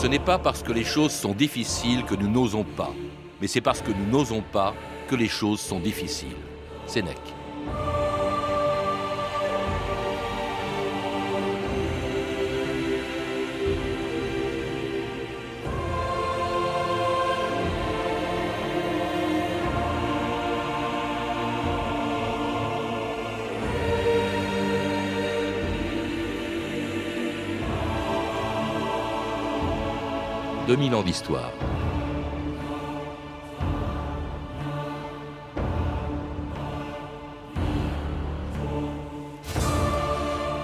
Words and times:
Ce 0.00 0.06
n'est 0.06 0.20
pas 0.20 0.38
parce 0.38 0.62
que 0.62 0.70
les 0.70 0.84
choses 0.84 1.10
sont 1.10 1.32
difficiles 1.32 2.04
que 2.04 2.14
nous 2.14 2.30
n'osons 2.30 2.62
pas, 2.62 2.94
mais 3.40 3.48
c'est 3.48 3.60
parce 3.60 3.82
que 3.82 3.90
nous 3.90 4.06
n'osons 4.06 4.42
pas 4.42 4.72
que 5.08 5.16
les 5.16 5.26
choses 5.26 5.58
sont 5.58 5.80
difficiles. 5.80 6.36
Sénèque. 6.86 7.37
2000 30.68 30.94
ans 30.96 31.02
d'histoire. 31.02 31.50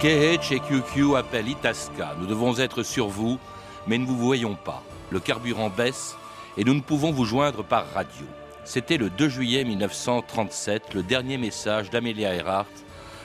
KH 0.00 0.52
et 0.52 0.60
QQ 0.60 1.16
appellent 1.16 1.48
Itasca. 1.48 2.14
Nous 2.20 2.26
devons 2.26 2.58
être 2.58 2.82
sur 2.82 3.08
vous, 3.08 3.38
mais 3.86 3.96
ne 3.96 4.04
vous 4.04 4.18
voyons 4.18 4.56
pas. 4.56 4.82
Le 5.08 5.20
carburant 5.20 5.70
baisse 5.70 6.18
et 6.58 6.64
nous 6.64 6.74
ne 6.74 6.82
pouvons 6.82 7.10
vous 7.10 7.24
joindre 7.24 7.64
par 7.64 7.90
radio. 7.94 8.26
C'était 8.66 8.98
le 8.98 9.08
2 9.08 9.30
juillet 9.30 9.64
1937, 9.64 10.92
le 10.92 11.02
dernier 11.02 11.38
message 11.38 11.88
d'Amelia 11.88 12.34
Earhart 12.34 12.66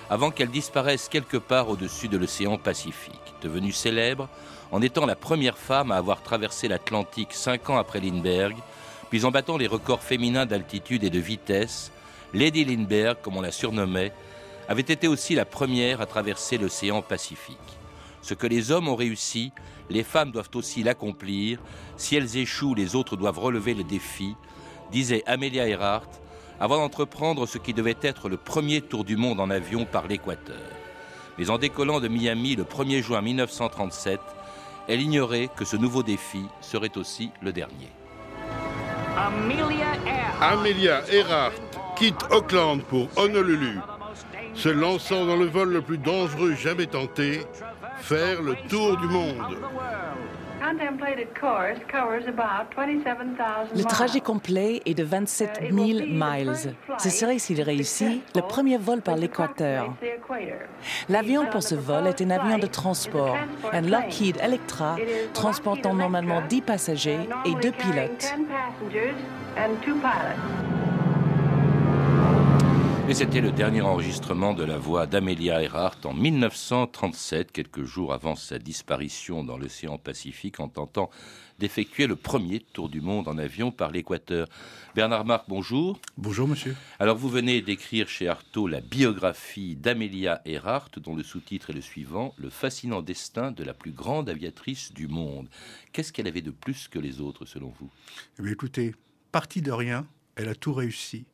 avant 0.10 0.32
qu'elle 0.32 0.50
disparaisse 0.50 1.08
quelque 1.08 1.38
part 1.38 1.70
au-dessus 1.70 2.08
de 2.08 2.18
l'océan 2.18 2.58
Pacifique. 2.58 3.34
Devenue 3.42 3.72
célèbre, 3.72 4.28
en 4.72 4.82
étant 4.82 5.06
la 5.06 5.16
première 5.16 5.58
femme 5.58 5.92
à 5.92 5.98
avoir 5.98 6.24
traversé 6.24 6.68
l'Atlantique 6.68 7.34
cinq 7.34 7.70
ans 7.70 7.78
après 7.78 8.00
Lindbergh, 8.00 8.58
puis 9.10 9.26
en 9.26 9.32
battant 9.32 9.58
les 9.58 9.68
records 9.68 10.04
féminins 10.04 10.46
d'altitude 10.46 11.04
et 11.04 11.10
de 11.10 11.20
vitesse, 11.20 11.92
Lady 12.34 12.66
Lindbergh, 12.66 13.18
comme 13.22 13.38
on 13.38 13.42
la 13.42 13.52
surnommait, 13.52 14.12
avait 14.68 14.82
été 14.82 15.08
aussi 15.08 15.36
la 15.36 15.46
première 15.46 16.02
à 16.02 16.06
traverser 16.06 16.58
l'océan 16.58 17.02
Pacifique. 17.02 17.58
Ce 18.22 18.34
que 18.34 18.48
les 18.48 18.72
hommes 18.72 18.88
ont 18.88 18.96
réussi, 18.96 19.52
les 19.90 20.04
femmes 20.04 20.32
doivent 20.32 20.50
aussi 20.54 20.84
l'accomplir. 20.84 21.60
Si 21.98 22.16
elles 22.16 22.38
échouent, 22.38 22.76
les 22.76 22.96
autres 22.96 23.16
doivent 23.16 23.40
relever 23.40 23.74
le 23.74 23.84
défi, 23.84 24.36
disait 24.92 25.24
Amelia 25.26 25.68
Earhart 25.68 26.10
avant 26.60 26.78
d'entreprendre 26.78 27.46
ce 27.46 27.58
qui 27.58 27.74
devait 27.74 27.98
être 28.02 28.30
le 28.30 28.38
premier 28.38 28.82
tour 28.82 29.04
du 29.04 29.18
monde 29.18 29.40
en 29.40 29.50
avion 29.50 29.86
par 29.86 30.08
l'équateur. 30.08 30.58
Mais 31.38 31.50
en 31.50 31.58
décollant 31.58 32.00
de 32.00 32.08
Miami 32.08 32.56
le 32.56 32.64
1er 32.64 33.02
juin 33.02 33.22
1937, 33.22 34.20
elle 34.88 35.02
ignorait 35.02 35.50
que 35.56 35.64
ce 35.66 35.78
nouveau 35.78 36.04
défi 36.04 36.42
serait 36.62 36.98
aussi 36.98 37.32
le 37.42 37.54
dernier. 37.54 37.90
Amelia 40.42 41.02
Earhart 41.12 41.54
quitte 41.96 42.24
Auckland 42.32 42.82
pour 42.84 43.08
Honolulu, 43.16 43.80
se 44.54 44.70
lançant 44.70 45.26
dans 45.26 45.36
le 45.36 45.46
vol 45.46 45.72
le 45.72 45.82
plus 45.82 45.98
dangereux 45.98 46.56
jamais 46.56 46.88
tenté, 46.88 47.42
faire 47.98 48.42
le 48.42 48.56
tour 48.68 48.98
du 48.98 49.08
monde. 49.08 49.58
Le 53.76 53.84
trajet 53.84 54.22
complet 54.22 54.82
est 54.86 54.94
de 54.94 55.04
27 55.04 55.60
000 55.72 55.78
miles. 56.08 56.54
Ce 56.98 57.10
serait, 57.10 57.40
s'il 57.40 57.62
réussit, 57.62 58.22
le 58.36 58.42
premier 58.42 58.78
vol 58.78 59.02
par 59.02 59.16
l'équateur. 59.16 59.94
L'avion 61.10 61.48
pour 61.48 61.64
ce 61.64 61.76
vol 61.76 62.08
est 62.08 62.22
un 62.22 62.30
avion 62.30 62.58
de 62.58 62.68
transport, 62.68 63.38
un 63.72 63.82
Lockheed 63.82 64.38
Electra, 64.42 64.96
transportant 65.34 65.94
normalement 65.94 66.42
10 66.48 66.62
passagers 66.62 67.20
et 67.46 67.56
deux 67.62 67.72
pilotes. 67.72 68.34
Et 73.10 73.16
c'était 73.16 73.42
le 73.42 73.52
dernier 73.52 73.82
enregistrement 73.82 74.54
de 74.54 74.64
la 74.64 74.78
voix 74.78 75.08
d'Amelia 75.08 75.64
Earhart 75.64 75.98
en 76.04 76.14
1937, 76.14 77.52
quelques 77.52 77.84
jours 77.84 78.14
avant 78.14 78.36
sa 78.36 78.60
disparition 78.60 79.44
dans 79.44 79.58
l'océan 79.58 79.98
Pacifique, 79.98 80.60
en 80.60 80.68
tentant 80.68 81.10
d'effectuer 81.58 82.06
le 82.06 82.16
premier 82.16 82.60
tour 82.60 82.88
du 82.88 83.02
monde 83.02 83.28
en 83.28 83.40
avion 83.40 83.72
par 83.72 83.90
l'équateur. 83.90 84.48
Bernard 84.94 85.26
Marc, 85.26 85.46
bonjour. 85.48 86.00
Bonjour, 86.18 86.48
monsieur. 86.48 86.76
Alors, 87.00 87.18
vous 87.18 87.30
venez 87.30 87.64
d'écrire 87.64 88.08
chez 88.08 88.28
Artaud 88.28 88.68
la 88.68 88.80
biographie 88.80 89.76
d'Amelia 89.76 90.44
Earhart, 90.46 90.92
dont 90.98 91.16
le 91.16 91.24
sous-titre 91.24 91.72
est 91.72 91.74
le 91.74 91.82
suivant 91.82 92.36
Le 92.38 92.52
fascinant 92.52 93.02
destin 93.02 93.52
de 93.52 93.64
la 93.64 93.74
plus 93.74 93.92
grande 93.92 94.30
aviatrice 94.30 94.94
du 94.94 95.08
monde. 95.08 95.50
Qu'est-ce 95.94 96.14
qu'elle 96.14 96.28
avait 96.28 96.44
de 96.44 96.52
plus 96.52 96.88
que 96.88 97.00
les 97.00 97.22
autres, 97.22 97.48
selon 97.48 97.74
vous? 97.80 97.90
Eh 98.38 98.52
Écoutez, 98.52 98.94
partie 99.32 99.64
de 99.64 99.72
rien, 99.72 100.06
elle 100.36 100.50
a 100.50 100.54
tout 100.54 100.74
réussi. 100.74 101.26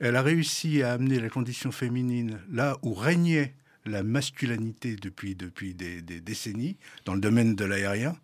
Elle 0.00 0.16
a 0.16 0.22
réussi 0.22 0.82
à 0.82 0.92
amener 0.92 1.20
la 1.20 1.28
condition 1.28 1.72
féminine 1.72 2.40
là 2.50 2.76
où 2.82 2.94
régnait 2.94 3.54
la 3.86 4.02
masculinité 4.02 4.96
depuis, 4.96 5.34
depuis 5.34 5.74
des, 5.74 6.00
décennies 6.00 6.76
dans 7.04 7.14
le 7.14 7.20
domaine 7.20 7.54
de 7.54 7.64
l'aérien. 7.64 8.16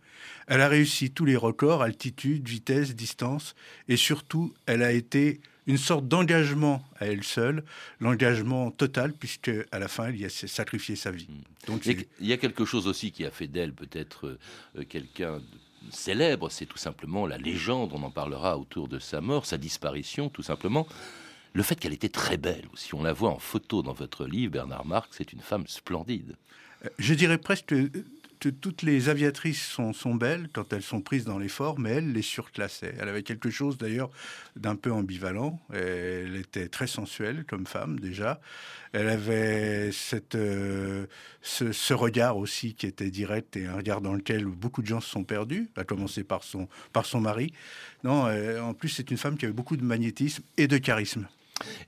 Elle 0.47 0.61
a 0.61 0.69
réussi 0.69 1.11
tous 1.11 1.25
les 1.25 1.37
records, 1.37 1.83
altitude, 1.83 2.49
vitesse, 2.49 2.95
distance, 2.95 3.55
et 3.89 3.97
surtout, 3.97 4.55
elle 4.67 4.83
a 4.83 4.93
été 4.93 5.41
une 5.67 5.79
sorte 5.79 6.09
d'engagement 6.09 6.83
à 6.99 7.07
elle 7.07 7.23
seule, 7.23 7.65
l'engagement 8.01 8.71
total, 8.71 9.13
puisque 9.13 9.51
à 9.71 9.79
la 9.79 9.89
fin, 9.89 10.09
elle 10.09 10.17
y 10.17 10.25
a 10.25 10.29
sacrifié 10.29 10.97
sa 10.97 11.11
vie. 11.11 11.29
Hmm. 11.29 11.73
Donc, 11.73 11.87
il 11.87 12.07
y 12.27 12.33
a 12.33 12.37
quelque 12.37 12.65
chose 12.65 12.87
aussi 12.87 13.13
qui 13.13 13.25
a 13.25 13.31
fait 13.31 13.47
d'elle 13.47 13.73
peut-être 13.73 14.39
euh, 14.77 14.85
quelqu'un 14.89 15.41
célèbre, 15.91 16.51
c'est 16.51 16.67
tout 16.67 16.79
simplement 16.79 17.27
la 17.27 17.39
légende, 17.39 17.93
on 17.95 18.03
en 18.03 18.11
parlera 18.11 18.59
autour 18.59 18.89
de 18.89 18.99
sa 18.99 19.21
mort, 19.21 19.47
sa 19.47 19.57
disparition, 19.57 20.29
tout 20.29 20.43
simplement 20.43 20.87
le 21.53 21.63
fait 21.63 21.77
qu'elle 21.77 21.93
était 21.93 22.09
très 22.09 22.37
belle 22.37 22.65
aussi. 22.73 22.95
On 22.95 23.03
la 23.03 23.13
voit 23.13 23.31
en 23.31 23.39
photo 23.39 23.83
dans 23.83 23.93
votre 23.93 24.27
livre, 24.27 24.53
Bernard 24.53 24.87
Marx, 24.87 25.09
c'est 25.13 25.33
une 25.33 25.41
femme 25.41 25.67
splendide. 25.67 26.37
Euh, 26.85 26.89
je 26.99 27.15
dirais 27.15 27.39
presque 27.39 27.75
que 28.41 28.49
toutes 28.49 28.83
les 28.83 29.11
aviatrices 29.11 29.63
sont, 29.63 30.15
belles 30.15 30.49
quand 30.53 30.73
elles 30.73 30.83
sont 30.83 31.03
prises 31.03 31.25
dans 31.25 31.39
l'effort, 31.39 31.79
mais 31.79 31.91
elle 31.91 32.13
les 32.13 32.23
surclassait. 32.23 32.95
Elle 32.99 33.09
avait 33.09 33.23
quelque 33.23 33.51
chose 33.51 33.77
d'ailleurs 33.77 34.11
d'un 34.57 34.77
peu 34.77 34.91
ambivalent. 34.91 35.61
Elle 35.73 36.37
était 36.37 36.69
très 36.69 36.87
sensuelle 36.87 37.45
comme 37.45 37.67
femme 37.67 38.01
déjà. 38.01 38.41
Elle 38.93 39.09
avait 39.09 39.93
cette, 39.93 40.35
euh, 40.35 41.07
ce, 41.43 41.93
regard 41.93 42.39
aussi 42.39 42.75
qui 42.75 42.87
était 42.87 43.11
direct 43.11 43.57
et 43.57 43.67
un 43.67 43.77
regard 43.77 44.01
dans 44.01 44.15
lequel 44.15 44.47
beaucoup 44.47 44.81
de 44.81 44.87
gens 44.87 45.01
se 45.01 45.11
sont 45.11 45.23
perdus, 45.23 45.69
à 45.77 45.85
commencer 45.85 46.25
par 46.25 46.43
son, 46.43 46.67
par 46.93 47.05
son 47.05 47.21
mari. 47.21 47.53
Non, 48.05 48.27
euh, 48.27 48.61
en 48.61 48.73
plus 48.73 48.89
c'est 48.89 49.11
une 49.11 49.19
femme 49.19 49.37
qui 49.37 49.45
avait 49.45 49.55
beaucoup 49.55 49.77
de 49.77 49.85
magnétisme 49.85 50.43
et 50.57 50.67
de 50.67 50.79
charisme. 50.79 51.29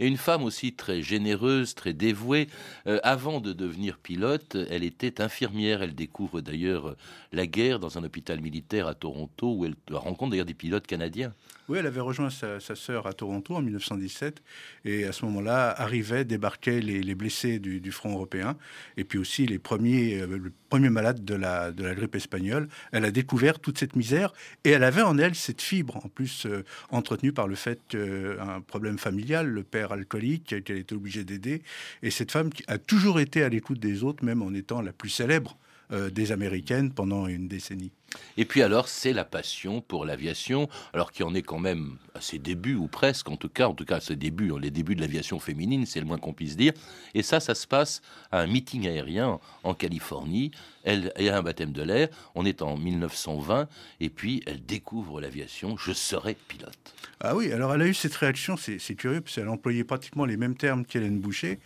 Et 0.01 0.07
une 0.07 0.17
femme 0.17 0.43
aussi 0.43 0.73
très 0.73 1.03
généreuse, 1.03 1.75
très 1.75 1.93
dévouée. 1.93 2.49
Euh, 2.87 2.99
avant 3.03 3.41
de 3.41 3.53
devenir 3.53 3.99
pilote, 3.99 4.57
elle 4.71 4.85
était 4.85 5.21
infirmière. 5.21 5.83
Elle 5.83 5.95
découvre 5.95 6.41
d'ailleurs 6.41 6.97
la 7.33 7.47
guerre 7.47 7.79
dans 7.79 7.99
un 7.99 8.05
hôpital 8.05 8.41
militaire 8.41 8.87
à 8.87 8.95
Toronto, 8.95 9.55
où 9.55 9.65
elle 9.65 9.75
rencontre 9.91 10.31
d'ailleurs 10.31 10.47
des 10.47 10.55
pilotes 10.55 10.87
canadiens. 10.87 11.33
Oui, 11.69 11.79
elle 11.79 11.87
avait 11.87 12.01
rejoint 12.01 12.29
sa, 12.29 12.59
sœur 12.61 13.07
à 13.07 13.13
Toronto 13.13 13.55
en 13.55 13.63
1917. 13.63 14.43
Et 14.85 15.05
à 15.05 15.13
ce 15.13 15.25
moment-là, 15.27 15.71
arrivaient, 15.71 16.25
débarquaient 16.25 16.81
les, 16.81 17.15
blessés 17.15 17.61
du, 17.61 17.93
front 17.93 18.13
européen. 18.13 18.57
Et 18.97 19.05
puis 19.05 19.19
aussi 19.19 19.47
les 19.47 19.59
premiers, 19.59 20.21
euh, 20.21 20.39
le 20.39 20.53
premier 20.69 20.91
malade 20.91 21.25
de 21.25 21.35
la, 21.35 21.71
de 21.71 21.85
la 21.85 21.95
grippe 21.95 22.17
espagnole. 22.17 22.69
Elle 22.91 23.05
a 23.05 23.11
découvert 23.11 23.61
toute 23.61 23.79
cette 23.79 23.95
misère. 23.95 24.33
Et 24.65 24.71
elle 24.71 24.85
avait 24.85 25.03
en 25.03 25.17
elle 25.19 25.35
cette 25.35 25.63
fibre, 25.63 25.97
en 25.97 26.09
plus 26.09 26.47
euh, 26.47 26.65
entretenue 26.91 27.33
par 27.33 27.47
le 27.47 27.55
fait 27.55 27.81
qu'un 27.89 28.61
problème 28.67 28.99
familial, 28.99 29.47
le 29.47 29.62
père 29.63 29.93
alcoolique, 29.93 30.63
qu'elle 30.65 30.79
était 30.79 30.95
obligée 30.95 31.25
d'aider. 31.25 31.63
Et 32.03 32.11
cette 32.11 32.31
femme 32.33 32.51
qui 32.51 32.65
a 32.67 32.79
toujours 32.79 33.21
été 33.21 33.43
à 33.43 33.49
l'écoute 33.49 33.79
des 33.79 34.05
autres, 34.05 34.25
même 34.25 34.43
en 34.43 34.53
étant 34.55 34.81
la 34.81 34.93
plus 34.93 35.11
célèbre 35.11 35.57
euh, 35.93 36.11
des 36.11 36.33
Américaines 36.33 36.93
pendant 36.93 37.27
une 37.27 37.49
décennie. 37.49 37.93
Et 38.37 38.45
puis 38.45 38.63
alors, 38.63 38.89
c'est 38.89 39.13
la 39.13 39.25
passion 39.25 39.81
pour 39.81 40.05
l'aviation, 40.05 40.69
alors 40.93 41.13
qui 41.13 41.23
en 41.23 41.35
est 41.35 41.43
quand 41.43 41.59
même 41.59 41.99
à 42.15 42.21
ses 42.21 42.39
débuts, 42.39 42.75
ou 42.75 42.89
presque, 42.89 43.29
en 43.31 43.37
tout 43.37 43.49
cas, 43.49 43.69
en 43.69 43.75
tout 43.75 43.85
cas 43.85 43.97
à 43.97 44.01
ses 44.01 44.17
débuts, 44.17 44.53
les 44.61 44.71
débuts 44.71 44.95
de 44.95 45.01
l'aviation 45.01 45.39
féminine, 45.39 45.87
c'est 45.87 46.01
le 46.01 46.07
moins 46.07 46.19
qu'on 46.19 46.33
puisse 46.33 46.57
dire. 46.57 46.73
Et 47.15 47.23
ça, 47.23 47.41
ça 47.41 47.55
se 47.55 47.67
passe 47.67 48.03
à 48.31 48.41
un 48.41 48.47
meeting 48.47 48.87
aérien 48.87 49.39
en 49.63 49.75
Californie. 49.75 50.51
Elle 50.85 51.13
a 51.17 51.37
un 51.37 51.43
baptême 51.43 51.73
de 51.73 51.83
l'air, 51.83 52.09
on 52.35 52.45
est 52.45 52.63
en 52.63 52.77
1920, 52.77 53.69
et 54.01 54.11
puis 54.11 54.43
elle 54.47 54.65
découvre 54.65 55.21
l'aviation, 55.21 55.77
je 55.77 55.93
serai 55.93 56.35
pilote. 56.49 56.95
Ah 57.21 57.37
oui, 57.37 57.53
alors 57.53 57.73
elle 57.73 57.83
a 57.83 57.87
eu 57.87 57.95
cette 57.95 58.15
réaction, 58.15 58.57
c'est 58.57 58.95
curieux, 58.97 59.21
parce 59.21 59.37
qu'elle 59.37 59.49
employait 59.49 59.85
pratiquement 59.85 60.25
les 60.25 60.37
mêmes 60.37 60.57
termes 60.57 60.85
qu'Hélène 60.85 61.21
Boucher. 61.21 61.61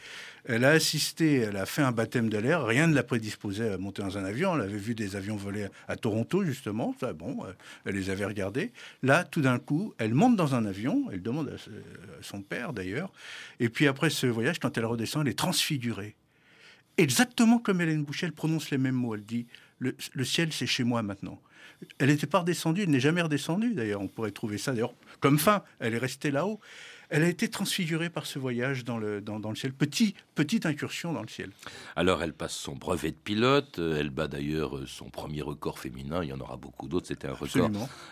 Elle 0.49 0.65
a 0.65 0.71
assisté, 0.71 1.39
elle 1.39 1.57
a 1.57 1.67
fait 1.67 1.83
un 1.83 1.91
baptême 1.91 2.29
de 2.29 2.39
l'air, 2.39 2.65
rien 2.65 2.87
ne 2.87 2.95
la 2.95 3.03
prédisposait 3.03 3.73
à 3.73 3.79
monter 3.79 4.03
dans 4.03 4.17
un 4.17 4.25
avion. 4.25 4.55
Elle 4.55 4.63
avait 4.63 4.79
vu 4.79 4.95
des 4.95 5.17
avions 5.17 5.35
voler 5.35 5.67
à 5.89 5.97
Toronto 5.97 6.45
justement. 6.45 6.95
Ça, 7.01 7.13
bon, 7.13 7.45
euh, 7.45 7.53
elle 7.85 7.97
les 7.97 8.11
avait 8.11 8.25
regardés. 8.25 8.73
Là, 9.03 9.25
tout 9.25 9.41
d'un 9.41 9.59
coup, 9.59 9.93
elle 9.99 10.15
monte 10.15 10.37
dans 10.37 10.55
un 10.55 10.65
avion. 10.65 11.07
Elle 11.13 11.21
demande 11.21 11.49
à 11.49 12.23
son 12.23 12.43
père, 12.43 12.73
d'ailleurs. 12.73 13.13
Et 13.59 13.69
puis 13.69 13.89
après 13.89 14.09
ce 14.09 14.29
voyage, 14.29 14.61
quand 14.61 14.79
elle 14.79 14.85
redescend, 14.85 15.27
elle 15.27 15.33
est 15.33 15.39
transfigurée. 15.39 16.15
Exactement 16.97 17.59
comme 17.59 17.81
Hélène 17.81 18.05
Boucher, 18.05 18.27
elle 18.27 18.33
prononce 18.33 18.71
les 18.71 18.79
mêmes 18.79 18.95
mots. 18.95 19.17
Elle 19.17 19.25
dit 19.25 19.47
le, 19.81 20.25
ciel, 20.25 20.53
c'est 20.53 20.67
chez 20.67 20.85
moi 20.85 21.03
maintenant. 21.03 21.41
Elle 21.99 22.09
n'était 22.09 22.27
pas 22.27 22.39
redescendue, 22.39 22.83
elle 22.85 22.91
n'est 22.91 23.01
jamais 23.01 23.21
redescendue 23.21 23.75
d'ailleurs. 23.75 24.01
On 24.01 24.09
pourrait 24.09 24.31
trouver 24.31 24.59
ça 24.59 24.73
d'ailleurs 24.73 24.95
comme 25.19 25.39
fin. 25.39 25.63
Elle 25.81 25.95
est 25.95 25.99
restée 25.99 26.31
là-haut. 26.31 26.61
Elle 27.11 27.23
a 27.23 27.29
été 27.29 27.49
transfigurée 27.49 28.11
par 28.11 28.27
ce 28.27 28.39
voyage 28.39 28.85
dans 28.85 28.99
le, 28.99 29.21
dans, 29.21 29.39
le 29.39 29.57
ciel, 29.57 29.73
Petit, 29.73 30.15
petite 30.35 30.67
incursion 30.67 31.13
dans 31.13 31.23
le 31.23 31.29
ciel. 31.29 31.51
Alors 31.95 32.23
elle 32.23 32.33
passe 32.33 32.55
son 32.55 32.75
brevet 32.75 33.11
de 33.11 33.17
pilote, 33.17 33.79
elle 33.79 34.11
bat 34.11 34.29
d'ailleurs 34.29 34.81
son 34.87 35.11
premier 35.11 35.43
record 35.43 35.79
féminin, 35.79 36.23
il 36.23 36.31
y 36.31 36.33
en 36.33 36.41
aura 36.41 36.57
beaucoup 36.57 36.89
d'autres, 36.89 37.07
c'était 37.07 37.29
un 37.29 37.35
record 37.35 37.71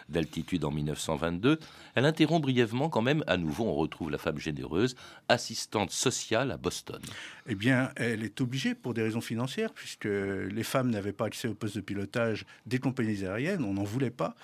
d'altitude 0.08 0.64
en 0.64 0.70
1922. 0.70 1.58
Elle 1.94 2.04
interrompt 2.04 2.42
brièvement 2.42 2.88
quand 2.88 3.02
même, 3.02 3.24
à 3.26 3.36
nouveau 3.36 3.64
on 3.64 3.74
retrouve 3.74 4.10
la 4.10 4.18
femme 4.18 4.38
généreuse, 4.38 4.94
assistante 5.28 5.90
sociale 5.90 6.50
à 6.50 6.56
Boston. 6.56 7.00
Eh 7.46 7.54
bien, 7.54 7.90
elle 7.96 8.22
est 8.22 8.40
obligée 8.40 8.74
pour 8.74 8.94
des 8.94 9.02
raisons 9.02 9.20
financières, 9.20 9.72
puisque 9.72 10.06
les 10.06 10.62
femmes 10.62 10.90
n'avaient 10.90 11.12
pas 11.12 11.26
accès 11.26 11.48
au 11.48 11.54
poste 11.54 11.76
de 11.76 11.80
pilotage 11.80 12.46
des 12.66 12.78
compagnies 12.78 13.24
aériennes, 13.24 13.64
on 13.64 13.74
n'en 13.74 13.84
voulait 13.84 14.10
pas. 14.10 14.34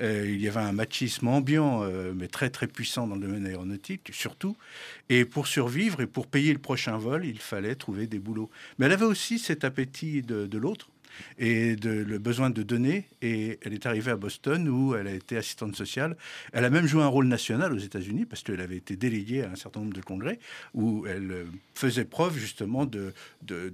Euh, 0.00 0.26
il 0.28 0.40
y 0.40 0.48
avait 0.48 0.60
un 0.60 0.72
machisme 0.72 1.28
ambiant, 1.28 1.82
euh, 1.82 2.12
mais 2.14 2.28
très 2.28 2.50
très 2.50 2.66
puissant 2.66 3.06
dans 3.06 3.14
le 3.14 3.22
domaine 3.22 3.46
aéronautique 3.46 3.91
surtout. 4.12 4.56
Et 5.08 5.24
pour 5.24 5.46
survivre 5.46 6.00
et 6.00 6.06
pour 6.06 6.26
payer 6.26 6.52
le 6.52 6.58
prochain 6.58 6.96
vol, 6.96 7.24
il 7.24 7.38
fallait 7.38 7.74
trouver 7.74 8.06
des 8.06 8.18
boulots. 8.18 8.50
Mais 8.78 8.86
elle 8.86 8.92
avait 8.92 9.04
aussi 9.04 9.38
cet 9.38 9.64
appétit 9.64 10.22
de 10.22 10.58
l'autre 10.58 10.88
et 11.38 11.76
le 11.76 12.18
besoin 12.18 12.50
de 12.50 12.62
donner. 12.62 13.08
Et 13.20 13.58
elle 13.62 13.72
est 13.72 13.86
arrivée 13.86 14.10
à 14.10 14.16
Boston 14.16 14.68
où 14.68 14.94
elle 14.94 15.06
a 15.06 15.12
été 15.12 15.36
assistante 15.36 15.76
sociale. 15.76 16.16
Elle 16.52 16.64
a 16.64 16.70
même 16.70 16.86
joué 16.86 17.02
un 17.02 17.08
rôle 17.08 17.26
national 17.26 17.72
aux 17.72 17.78
États-Unis 17.78 18.26
parce 18.26 18.42
qu'elle 18.42 18.60
avait 18.60 18.76
été 18.76 18.96
déléguée 18.96 19.42
à 19.42 19.50
un 19.50 19.56
certain 19.56 19.80
nombre 19.80 19.92
de 19.92 20.00
congrès 20.00 20.38
où 20.74 21.06
elle 21.06 21.30
euh, 21.30 21.44
faisait 21.74 22.04
preuve 22.04 22.36
justement 22.36 22.86
de, 22.86 23.12
de, 23.42 23.72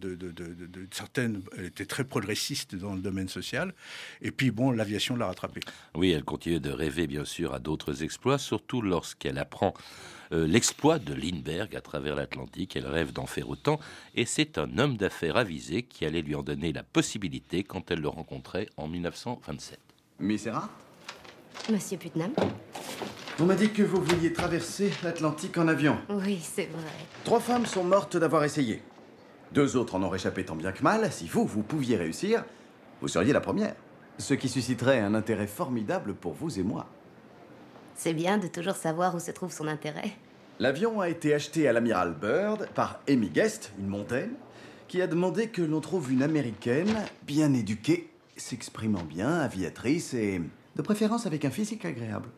certaines. 0.90 1.42
Elle 1.56 1.66
était 1.66 1.86
très 1.86 2.04
progressiste 2.04 2.74
dans 2.74 2.94
le 2.94 3.00
domaine 3.00 3.28
social. 3.28 3.74
Et 4.22 4.30
puis 4.30 4.50
bon, 4.50 4.70
l'aviation 4.70 5.16
l'a 5.16 5.26
rattrapée. 5.26 5.60
Oui, 5.94 6.10
elle 6.10 6.24
continue 6.24 6.60
de 6.60 6.70
rêver 6.70 7.06
bien 7.06 7.24
sûr 7.24 7.54
à 7.54 7.58
d'autres 7.58 8.02
exploits, 8.02 8.38
surtout 8.38 8.82
lorsqu'elle 8.82 9.38
apprend 9.38 9.74
l'exploit 10.30 10.98
de 10.98 11.14
Lindbergh 11.14 11.74
à 11.76 11.80
travers 11.80 12.14
l'Atlantique. 12.14 12.76
Elle 12.76 12.86
rêve 12.86 13.12
d'en 13.12 13.26
faire 13.26 13.48
autant, 13.48 13.78
et 14.14 14.26
c'est 14.26 14.58
un 14.58 14.78
homme 14.78 14.96
d'affaires 14.96 15.36
avisé 15.36 15.82
qui 15.82 16.04
allait 16.04 16.22
lui 16.22 16.34
en 16.34 16.42
donner 16.42 16.72
la 16.72 16.82
possibilité 16.82 17.64
quand 17.64 17.90
elle 17.90 18.00
le 18.00 18.08
rencontrait 18.08 18.68
en 18.76 18.88
1927. 18.88 19.78
Miss 20.20 20.46
Erhardt 20.46 20.70
Monsieur 21.70 21.98
Putnam 21.98 22.32
On 23.38 23.44
m'a 23.44 23.54
dit 23.54 23.70
que 23.70 23.82
vous 23.82 24.02
vouliez 24.02 24.32
traverser 24.32 24.90
l'Atlantique 25.02 25.58
en 25.58 25.68
avion. 25.68 25.98
Oui, 26.08 26.38
c'est 26.42 26.66
vrai. 26.66 26.90
Trois 27.24 27.40
femmes 27.40 27.66
sont 27.66 27.84
mortes 27.84 28.16
d'avoir 28.16 28.44
essayé. 28.44 28.82
Deux 29.52 29.76
autres 29.76 29.94
en 29.94 30.02
ont 30.02 30.08
réchappé 30.08 30.44
tant 30.44 30.56
bien 30.56 30.72
que 30.72 30.82
mal. 30.82 31.12
Si 31.12 31.26
vous, 31.26 31.44
vous 31.44 31.62
pouviez 31.62 31.96
réussir, 31.96 32.44
vous 33.00 33.08
seriez 33.08 33.32
la 33.32 33.40
première. 33.40 33.74
Ce 34.18 34.34
qui 34.34 34.48
susciterait 34.48 35.00
un 35.00 35.14
intérêt 35.14 35.46
formidable 35.46 36.14
pour 36.14 36.32
vous 36.32 36.58
et 36.58 36.62
moi. 36.62 36.86
C'est 37.98 38.14
bien 38.14 38.38
de 38.38 38.46
toujours 38.46 38.76
savoir 38.76 39.16
où 39.16 39.18
se 39.18 39.32
trouve 39.32 39.52
son 39.52 39.66
intérêt. 39.66 40.12
L'avion 40.60 41.00
a 41.00 41.08
été 41.08 41.34
acheté 41.34 41.66
à 41.66 41.72
l'amiral 41.72 42.14
Byrd 42.14 42.68
par 42.72 43.00
Amy 43.08 43.28
Guest, 43.28 43.72
une 43.76 43.88
montaine, 43.88 44.34
qui 44.86 45.02
a 45.02 45.08
demandé 45.08 45.48
que 45.48 45.62
l'on 45.62 45.80
trouve 45.80 46.12
une 46.12 46.22
américaine 46.22 46.94
bien 47.26 47.52
éduquée, 47.52 48.08
s'exprimant 48.36 49.02
bien, 49.02 49.40
aviatrice 49.40 50.14
et 50.14 50.40
de 50.76 50.82
préférence 50.82 51.26
avec 51.26 51.44
un 51.44 51.50
physique 51.50 51.84
agréable. 51.84 52.28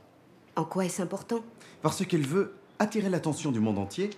En 0.56 0.64
quoi 0.64 0.86
est-ce 0.86 1.02
important? 1.02 1.44
Parce 1.82 2.06
qu'elle 2.06 2.26
veut 2.26 2.54
attirer 2.78 3.10
l'attention 3.10 3.52
du 3.52 3.60
monde 3.60 3.78
entier 3.78 4.08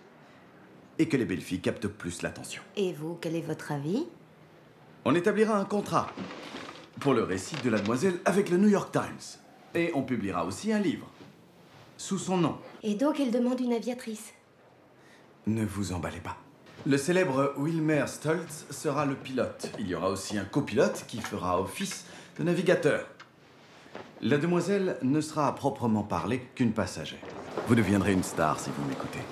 et 1.00 1.08
que 1.08 1.16
les 1.16 1.24
belles 1.24 1.40
filles 1.40 1.60
captent 1.60 1.88
plus 1.88 2.22
l'attention. 2.22 2.62
Et 2.76 2.92
vous, 2.92 3.18
quel 3.20 3.34
est 3.34 3.40
votre 3.40 3.72
avis? 3.72 4.06
On 5.04 5.16
établira 5.16 5.58
un 5.58 5.64
contrat 5.64 6.06
pour 7.00 7.14
le 7.14 7.24
récit 7.24 7.56
de 7.64 7.70
la 7.70 7.80
demoiselle 7.80 8.20
avec 8.24 8.48
le 8.48 8.58
New 8.58 8.68
York 8.68 8.92
Times. 8.92 9.40
Et 9.74 9.90
on 9.94 10.02
publiera 10.02 10.44
aussi 10.44 10.72
un 10.72 10.78
livre 10.78 11.08
sous 12.02 12.18
son 12.18 12.36
nom. 12.36 12.56
Et 12.82 12.94
donc 12.94 13.20
elle 13.20 13.30
demande 13.30 13.60
une 13.60 13.72
aviatrice 13.72 14.34
Ne 15.46 15.64
vous 15.64 15.92
emballez 15.92 16.20
pas. 16.20 16.36
Le 16.84 16.96
célèbre 16.96 17.54
Wilmer 17.56 18.04
Stoltz 18.08 18.66
sera 18.70 19.06
le 19.06 19.14
pilote. 19.14 19.70
Il 19.78 19.86
y 19.86 19.94
aura 19.94 20.10
aussi 20.10 20.36
un 20.36 20.44
copilote 20.44 21.04
qui 21.06 21.20
fera 21.20 21.60
office 21.60 22.04
de 22.38 22.42
navigateur. 22.42 23.06
La 24.20 24.36
demoiselle 24.38 24.96
ne 25.02 25.20
sera 25.20 25.46
à 25.46 25.52
proprement 25.52 26.02
parler 26.02 26.40
qu'une 26.56 26.72
passagère. 26.72 27.20
Vous 27.68 27.76
deviendrez 27.76 28.12
une 28.12 28.24
star 28.24 28.58
si 28.58 28.70
vous 28.76 28.88
m'écoutez. 28.88 29.22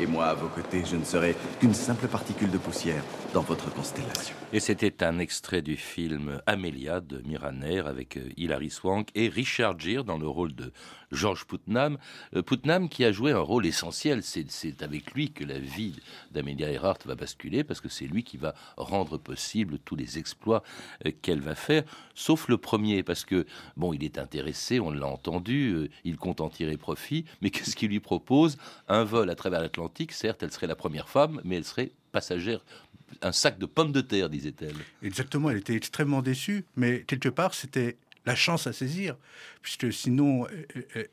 Et 0.00 0.06
moi, 0.06 0.24
à 0.26 0.34
vos 0.34 0.48
côtés, 0.48 0.82
je 0.84 0.96
ne 0.96 1.04
serai 1.04 1.36
qu'une 1.60 1.74
simple 1.74 2.08
particule 2.08 2.50
de 2.50 2.58
poussière 2.58 3.02
dans 3.32 3.40
votre 3.40 3.72
constellation. 3.72 4.34
Et 4.52 4.60
c'était 4.60 5.02
un 5.02 5.18
extrait 5.18 5.62
du 5.62 5.76
film 5.76 6.42
Amelia 6.46 7.00
de 7.00 7.22
Miraner 7.26 7.80
avec 7.86 8.18
euh, 8.18 8.28
Hilary 8.36 8.68
Swank 8.68 9.08
et 9.14 9.28
Richard 9.28 9.78
Gere 9.78 10.04
dans 10.04 10.18
le 10.18 10.28
rôle 10.28 10.54
de 10.54 10.72
George 11.10 11.46
Putnam. 11.46 11.96
Euh, 12.36 12.42
Putnam 12.42 12.90
qui 12.90 13.04
a 13.04 13.12
joué 13.12 13.32
un 13.32 13.40
rôle 13.40 13.64
essentiel. 13.64 14.22
C'est 14.22 14.82
avec 14.82 15.12
lui 15.12 15.32
que 15.32 15.44
la 15.44 15.58
vie 15.58 15.96
d'Amelia 16.32 16.70
Earhart 16.70 16.98
va 17.06 17.14
basculer 17.14 17.64
parce 17.64 17.80
que 17.80 17.88
c'est 17.88 18.06
lui 18.06 18.24
qui 18.24 18.36
va 18.36 18.54
rendre 18.76 19.16
possible 19.16 19.78
tous 19.78 19.96
les 19.96 20.18
exploits 20.18 20.62
euh, 21.06 21.12
qu'elle 21.22 21.40
va 21.40 21.54
faire, 21.54 21.84
sauf 22.14 22.48
le 22.48 22.58
premier 22.58 23.02
parce 23.02 23.24
que, 23.24 23.46
bon, 23.78 23.94
il 23.94 24.04
est 24.04 24.18
intéressé, 24.18 24.80
on 24.80 24.90
l'a 24.90 25.06
entendu, 25.06 25.90
il 26.04 26.16
compte 26.18 26.42
en 26.42 26.50
tirer 26.50 26.76
profit, 26.76 27.24
mais 27.40 27.50
qu'est-ce 27.50 27.76
qu'il 27.76 27.88
lui 27.88 28.00
propose? 28.00 28.58
Un 28.88 29.04
vol 29.04 29.30
à 29.30 29.34
travers 29.34 29.60
l'Atlantique, 29.60 30.12
certes, 30.12 30.42
elle 30.42 30.52
serait 30.52 30.66
la 30.66 30.76
première 30.76 31.08
femme, 31.08 31.40
mais 31.44 31.56
elle 31.56 31.64
serait 31.64 31.92
passagère 32.12 32.60
un 33.20 33.32
sac 33.32 33.58
de 33.58 33.66
pommes 33.66 33.92
de 33.92 34.00
terre, 34.00 34.30
disait-elle. 34.30 34.74
Exactement, 35.02 35.50
elle 35.50 35.58
était 35.58 35.74
extrêmement 35.74 36.22
déçue, 36.22 36.64
mais 36.76 37.02
quelque 37.02 37.28
part, 37.28 37.54
c'était 37.54 37.96
la 38.24 38.34
chance 38.34 38.66
à 38.66 38.72
saisir, 38.72 39.16
puisque 39.62 39.92
sinon, 39.92 40.46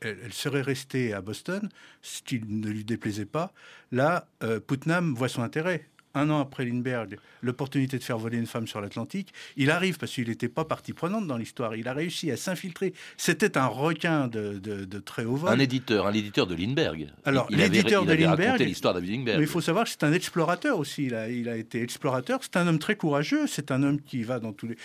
elle, 0.00 0.32
serait 0.32 0.62
restée 0.62 1.12
à 1.12 1.20
Boston, 1.20 1.68
ce 2.02 2.22
qui 2.22 2.40
ne 2.40 2.68
lui 2.68 2.84
déplaisait 2.84 3.26
pas. 3.26 3.52
Là, 3.90 4.28
euh, 4.42 4.60
Putnam 4.60 5.14
voit 5.14 5.28
son 5.28 5.42
intérêt 5.42 5.86
un 6.14 6.30
an 6.30 6.40
après 6.40 6.64
Lindbergh, 6.64 7.18
l'opportunité 7.42 7.98
de 7.98 8.04
faire 8.04 8.18
voler 8.18 8.38
une 8.38 8.46
femme 8.46 8.66
sur 8.66 8.80
l'Atlantique. 8.80 9.32
Il 9.56 9.70
arrive 9.70 9.98
parce 9.98 10.12
qu'il 10.12 10.28
n'était 10.28 10.48
pas 10.48 10.64
partie 10.64 10.92
prenante 10.92 11.26
dans 11.26 11.36
l'histoire. 11.36 11.76
Il 11.76 11.88
a 11.88 11.92
réussi 11.92 12.30
à 12.30 12.36
s'infiltrer. 12.36 12.92
C'était 13.16 13.56
un 13.56 13.66
requin 13.66 14.28
de, 14.28 14.84
très 15.04 15.24
haut 15.24 15.36
vol. 15.36 15.50
Un 15.50 15.58
éditeur, 15.58 16.06
un 16.06 16.12
éditeur 16.12 16.46
de 16.46 16.54
Lindbergh. 16.54 17.08
Alors, 17.24 17.46
l'éditeur 17.50 18.04
de 18.04 18.12
Lindbergh. 18.12 18.60
l'histoire 18.60 18.94
de 18.94 19.00
Lindbergh. 19.00 19.38
Mais 19.38 19.44
il 19.44 19.48
faut 19.50 19.60
savoir 19.60 19.84
que 19.84 19.90
c'est 19.90 20.04
un 20.04 20.12
explorateur 20.12 20.78
aussi. 20.78 21.06
Il 21.06 21.14
a, 21.14 21.28
il 21.28 21.48
a 21.48 21.56
été 21.56 21.82
explorateur. 21.82 22.40
C'est 22.42 22.56
un 22.56 22.66
homme 22.66 22.78
très 22.78 22.96
courageux. 22.96 23.46
C'est 23.46 23.70
un 23.70 23.82
homme 23.82 24.00
qui 24.00 24.22
va 24.22 24.40
dans 24.40 24.52
tous 24.52 24.68
les. 24.68 24.76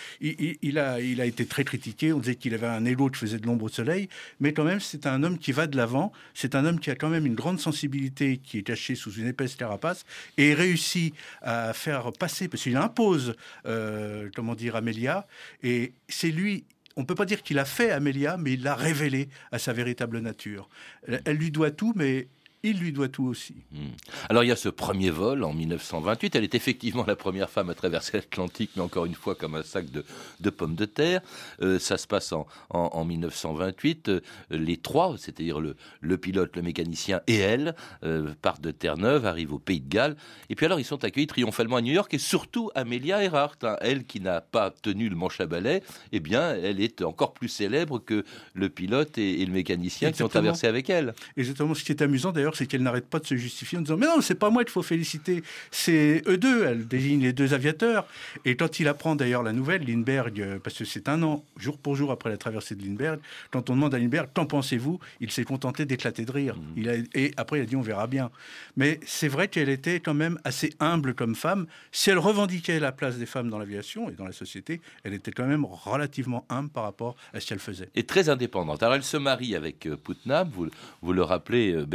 Il, 0.62 0.78
a, 0.78 1.00
il 1.00 1.20
a 1.20 1.26
été 1.26 1.46
très 1.46 1.64
critiqué. 1.64 2.12
On 2.12 2.18
disait 2.18 2.36
qu'il 2.36 2.54
avait 2.54 2.66
un 2.66 2.84
élo 2.84 3.08
qui 3.10 3.18
faisait 3.18 3.38
de 3.38 3.46
l'ombre 3.46 3.64
au 3.64 3.68
soleil. 3.68 4.08
Mais 4.40 4.52
quand 4.52 4.64
même, 4.64 4.80
c'est 4.80 5.06
un 5.06 5.22
homme 5.22 5.38
qui 5.38 5.52
va 5.52 5.66
de 5.66 5.76
l'avant. 5.76 6.12
C'est 6.34 6.54
un 6.54 6.64
homme 6.64 6.78
qui 6.78 6.90
a 6.90 6.94
quand 6.94 7.08
même 7.08 7.26
une 7.26 7.34
grande 7.34 7.58
sensibilité 7.58 8.38
qui 8.38 8.58
est 8.58 8.62
cachée 8.62 8.94
sous 8.94 9.12
une 9.12 9.26
épaisse 9.26 9.56
carapace 9.56 10.04
et 10.38 10.54
réussit 10.54 11.14
à 11.42 11.72
faire 11.72 12.12
passer, 12.12 12.48
parce 12.48 12.62
qu'il 12.62 12.76
impose, 12.76 13.34
euh, 13.66 14.30
comment 14.34 14.54
dire, 14.54 14.76
Amélia, 14.76 15.26
et 15.62 15.92
c'est 16.08 16.30
lui 16.30 16.64
on 16.98 17.02
ne 17.02 17.06
peut 17.06 17.14
pas 17.14 17.26
dire 17.26 17.42
qu'il 17.42 17.58
a 17.58 17.66
fait 17.66 17.90
Amélia, 17.90 18.38
mais 18.38 18.54
il 18.54 18.62
l'a 18.62 18.74
révélé 18.74 19.28
à 19.52 19.58
sa 19.58 19.74
véritable 19.74 20.18
nature. 20.20 20.68
Elle 21.06 21.36
lui 21.36 21.50
doit 21.50 21.70
tout, 21.70 21.92
mais 21.94 22.28
il 22.70 22.78
lui 22.78 22.92
doit 22.92 23.08
tout 23.08 23.26
aussi. 23.26 23.54
Hmm. 23.72 23.90
Alors 24.28 24.42
il 24.42 24.48
y 24.48 24.52
a 24.52 24.56
ce 24.56 24.68
premier 24.68 25.10
vol 25.10 25.44
en 25.44 25.52
1928. 25.52 26.34
Elle 26.34 26.44
est 26.44 26.54
effectivement 26.54 27.04
la 27.06 27.16
première 27.16 27.48
femme 27.48 27.70
à 27.70 27.74
traverser 27.74 28.16
l'Atlantique, 28.18 28.70
mais 28.76 28.82
encore 28.82 29.06
une 29.06 29.14
fois 29.14 29.34
comme 29.34 29.54
un 29.54 29.62
sac 29.62 29.86
de, 29.90 30.50
pommes 30.50 30.74
de 30.74 30.84
terre. 30.84 31.20
Euh, 31.62 31.78
ça 31.78 31.96
se 31.96 32.06
passe 32.06 32.32
en, 32.32 33.04
1928. 33.04 34.08
Euh, 34.08 34.20
les 34.50 34.76
trois, 34.76 35.14
c'est-à-dire 35.18 35.60
le, 35.60 36.18
pilote, 36.18 36.56
le 36.56 36.62
mécanicien 36.62 37.20
et 37.26 37.36
elle, 37.36 37.74
euh, 38.04 38.32
partent 38.42 38.62
de 38.62 38.70
Terre-Neuve, 38.70 39.26
arrivent 39.26 39.52
au 39.52 39.58
Pays 39.58 39.80
de 39.80 39.88
Galles. 39.88 40.16
Et 40.50 40.54
puis 40.54 40.66
alors 40.66 40.80
ils 40.80 40.84
sont 40.84 41.04
accueillis 41.04 41.26
triomphalement 41.26 41.76
à 41.76 41.82
New 41.82 41.92
York 41.92 42.12
et 42.14 42.18
surtout 42.18 42.70
Amelia 42.74 43.22
Earhart, 43.22 43.56
hein. 43.62 43.76
elle 43.80 44.04
qui 44.04 44.20
n'a 44.20 44.40
pas 44.40 44.70
tenu 44.70 45.08
le 45.08 45.16
manche 45.16 45.40
à 45.40 45.46
balai, 45.46 45.82
eh 46.12 46.20
bien 46.20 46.54
elle 46.54 46.80
est 46.80 47.02
encore 47.02 47.32
plus 47.32 47.48
célèbre 47.48 47.98
que 47.98 48.24
le 48.54 48.68
pilote 48.68 49.18
et, 49.18 49.44
le 49.44 49.52
mécanicien 49.52 50.10
qui 50.10 50.22
ont 50.22 50.28
traversé 50.28 50.66
avec 50.66 50.90
elle. 50.90 51.14
Exactement. 51.36 51.74
Ce 51.74 51.84
qui 51.84 51.92
est 51.92 52.02
amusant 52.02 52.32
d'ailleurs, 52.32 52.55
c'est 52.56 52.66
qu'elle 52.66 52.82
n'arrête 52.82 53.06
pas 53.06 53.18
de 53.18 53.26
se 53.26 53.36
justifier 53.36 53.78
en 53.78 53.82
disant 53.82 53.96
Mais 53.96 54.06
non, 54.06 54.20
c'est 54.20 54.34
pas 54.34 54.50
moi 54.50 54.64
qu'il 54.64 54.72
faut 54.72 54.82
féliciter, 54.82 55.42
c'est 55.70 56.22
eux 56.26 56.38
deux. 56.38 56.64
Elle 56.64 56.86
désigne 56.86 57.22
les 57.22 57.32
deux 57.32 57.54
aviateurs. 57.54 58.06
Et 58.44 58.56
quand 58.56 58.80
il 58.80 58.88
apprend 58.88 59.16
d'ailleurs 59.16 59.42
la 59.42 59.52
nouvelle, 59.52 59.84
Lindbergh, 59.86 60.40
euh, 60.40 60.58
parce 60.58 60.76
que 60.76 60.84
c'est 60.84 61.08
un 61.08 61.22
an, 61.22 61.44
jour 61.56 61.78
pour 61.78 61.96
jour 61.96 62.10
après 62.10 62.30
la 62.30 62.36
traversée 62.36 62.74
de 62.74 62.82
Lindbergh, 62.82 63.20
quand 63.50 63.70
on 63.70 63.74
demande 63.74 63.94
à 63.94 63.98
Lindbergh 63.98 64.28
Qu'en 64.34 64.46
pensez-vous 64.46 64.98
Il 65.20 65.30
s'est 65.30 65.44
contenté 65.44 65.84
d'éclater 65.84 66.24
de 66.24 66.32
rire. 66.32 66.56
Mmh. 66.56 66.62
Il 66.76 66.88
a, 66.88 66.94
et 67.14 67.32
après, 67.36 67.58
il 67.58 67.62
a 67.62 67.66
dit 67.66 67.76
On 67.76 67.82
verra 67.82 68.06
bien. 68.06 68.30
Mais 68.76 69.00
c'est 69.06 69.28
vrai 69.28 69.48
qu'elle 69.48 69.68
était 69.68 70.00
quand 70.00 70.14
même 70.14 70.38
assez 70.44 70.74
humble 70.80 71.14
comme 71.14 71.34
femme. 71.34 71.66
Si 71.92 72.10
elle 72.10 72.18
revendiquait 72.18 72.80
la 72.80 72.92
place 72.92 73.16
des 73.16 73.26
femmes 73.26 73.50
dans 73.50 73.58
l'aviation 73.58 74.08
et 74.10 74.12
dans 74.12 74.24
la 74.24 74.32
société, 74.32 74.80
elle 75.04 75.14
était 75.14 75.32
quand 75.32 75.46
même 75.46 75.64
relativement 75.64 76.44
humble 76.48 76.70
par 76.70 76.84
rapport 76.84 77.16
à 77.32 77.40
ce 77.40 77.46
qu'elle 77.46 77.58
faisait. 77.58 77.88
Et 77.94 78.04
très 78.04 78.28
indépendante. 78.28 78.82
Alors 78.82 78.94
elle 78.94 79.02
se 79.02 79.16
marie 79.16 79.54
avec 79.54 79.86
euh, 79.86 79.96
Putnam, 79.96 80.48
vous, 80.52 80.68
vous 81.02 81.12
le 81.12 81.22
rappelez, 81.22 81.72
euh, 81.72 81.86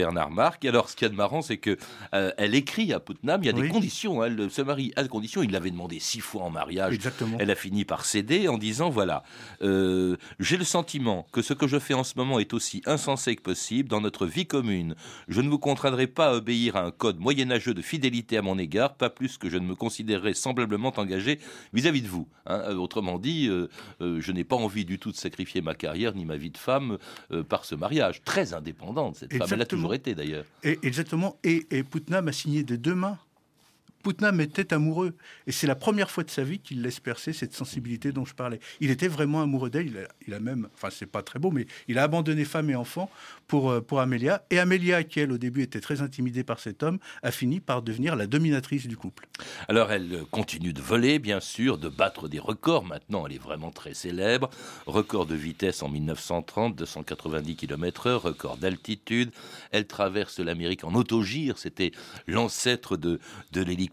Bernard 0.41 0.51
Marc. 0.51 0.65
alors, 0.65 0.89
ce 0.89 0.95
qu'il 0.95 1.05
y 1.05 1.09
a 1.09 1.09
de 1.09 1.15
marrant, 1.15 1.41
c'est 1.41 1.57
que 1.57 1.77
euh, 2.13 2.31
elle 2.37 2.55
écrit 2.55 2.93
à 2.93 2.99
Putnam. 2.99 3.41
Il 3.43 3.47
y 3.47 3.49
a 3.49 3.53
des 3.53 3.69
conditions. 3.69 4.23
Elle 4.23 4.49
se 4.49 4.61
marie 4.61 4.91
à 4.95 5.03
des 5.03 5.09
conditions. 5.09 5.43
Il 5.43 5.51
l'avait 5.51 5.71
demandé 5.71 5.99
six 5.99 6.19
fois 6.19 6.43
en 6.43 6.49
mariage. 6.49 6.93
Exactement. 6.93 7.37
Elle 7.39 7.51
a 7.51 7.55
fini 7.55 7.85
par 7.85 8.05
céder 8.05 8.47
en 8.47 8.57
disant 8.57 8.89
voilà, 8.89 9.23
euh, 9.61 10.17
j'ai 10.39 10.57
le 10.57 10.63
sentiment 10.63 11.27
que 11.31 11.41
ce 11.41 11.53
que 11.53 11.67
je 11.67 11.79
fais 11.79 11.93
en 11.93 12.03
ce 12.03 12.13
moment 12.17 12.39
est 12.39 12.53
aussi 12.53 12.81
insensé 12.85 13.35
que 13.35 13.41
possible 13.41 13.89
dans 13.89 14.01
notre 14.01 14.25
vie 14.25 14.45
commune. 14.45 14.95
Je 15.27 15.41
ne 15.41 15.49
vous 15.49 15.59
contraindrai 15.59 16.07
pas 16.07 16.29
à 16.29 16.33
obéir 16.33 16.75
à 16.75 16.83
un 16.83 16.91
code 16.91 17.19
moyenâgeux 17.19 17.73
de 17.73 17.81
fidélité 17.81 18.37
à 18.37 18.41
mon 18.41 18.57
égard, 18.57 18.95
pas 18.95 19.09
plus 19.09 19.37
que 19.37 19.49
je 19.49 19.57
ne 19.57 19.65
me 19.65 19.75
considérerai 19.75 20.33
semblablement 20.33 20.93
engagé 20.97 21.39
vis-à-vis 21.73 22.01
de 22.01 22.07
vous. 22.07 22.27
Hein. 22.45 22.61
Euh, 22.69 22.75
autrement 22.75 23.19
dit, 23.19 23.49
je 23.99 24.31
n'ai 24.31 24.43
pas 24.43 24.55
envie 24.55 24.85
du 24.85 24.99
tout 24.99 25.11
de 25.11 25.17
sacrifier 25.17 25.61
ma 25.61 25.75
carrière 25.75 26.15
ni 26.15 26.25
ma 26.25 26.35
vie 26.35 26.49
de 26.49 26.57
femme 26.57 26.97
par 27.49 27.65
ce 27.65 27.75
mariage. 27.75 28.21
Très 28.23 28.53
indépendante 28.53 29.15
cette 29.15 29.33
femme. 29.33 29.47
Elle 29.51 29.61
a 29.61 29.65
toujours 29.65 29.93
été 29.93 30.15
d'ailleurs. 30.15 30.30
Et, 30.63 30.79
exactement. 30.83 31.37
Et, 31.43 31.67
et 31.71 31.83
Putnam 31.83 32.27
a 32.27 32.31
signé 32.31 32.63
de 32.63 32.75
deux 32.75 32.95
mains 32.95 33.17
Putnam 34.01 34.41
était 34.41 34.73
amoureux. 34.73 35.15
Et 35.47 35.51
c'est 35.51 35.67
la 35.67 35.75
première 35.75 36.11
fois 36.11 36.23
de 36.23 36.29
sa 36.29 36.43
vie 36.43 36.59
qu'il 36.59 36.81
laisse 36.81 36.99
percer 36.99 37.33
cette 37.33 37.53
sensibilité 37.53 38.11
dont 38.11 38.25
je 38.25 38.33
parlais. 38.33 38.59
Il 38.79 38.91
était 38.91 39.07
vraiment 39.07 39.41
amoureux 39.41 39.69
d'elle. 39.69 40.07
Il, 40.27 40.33
a, 40.33 40.39
même, 40.39 40.67
enfin, 40.73 40.89
c'est 40.91 41.05
pas 41.05 41.21
très 41.21 41.39
beau, 41.39 41.51
mais 41.51 41.67
il 41.87 41.97
a 41.97 42.03
abandonné 42.03 42.45
femme 42.45 42.69
et 42.69 42.75
enfant 42.75 43.09
pour, 43.47 43.71
euh, 43.71 43.81
pour 43.81 43.99
Amélia. 43.99 44.43
Et 44.49 44.59
Amélia, 44.59 45.03
qui 45.03 45.19
elle, 45.19 45.31
au 45.31 45.37
début, 45.37 45.61
était 45.61 45.79
très 45.79 46.01
intimidée 46.01 46.43
par 46.43 46.59
cet 46.59 46.83
homme, 46.83 46.99
a 47.23 47.31
fini 47.31 47.59
par 47.59 47.81
devenir 47.81 48.15
la 48.15 48.27
dominatrice 48.27 48.87
du 48.87 48.97
couple. 48.97 49.27
Alors, 49.67 49.91
elle 49.91 50.23
continue 50.31 50.73
de 50.73 50.81
voler, 50.81 51.19
bien 51.19 51.39
sûr, 51.39 51.77
de 51.77 51.89
battre 51.89 52.27
des 52.27 52.39
records. 52.39 52.85
Maintenant, 52.85 53.25
elle 53.27 53.33
est 53.33 53.41
vraiment 53.41 53.71
très 53.71 53.93
célèbre. 53.93 54.49
Record 54.85 55.25
de 55.25 55.35
vitesse 55.35 55.83
en 55.83 55.89
1930, 55.89 56.75
290 56.75 57.55
km/h, 57.55 58.15
record 58.15 58.57
d'altitude. 58.57 59.31
Elle 59.71 59.87
traverse 59.87 60.39
l'Amérique 60.39 60.83
en 60.83 60.93
autogire. 60.95 61.57
C'était 61.57 61.91
l'ancêtre 62.27 62.97
de, 62.97 63.19
de 63.51 63.61
l'hélicoptère 63.61 63.90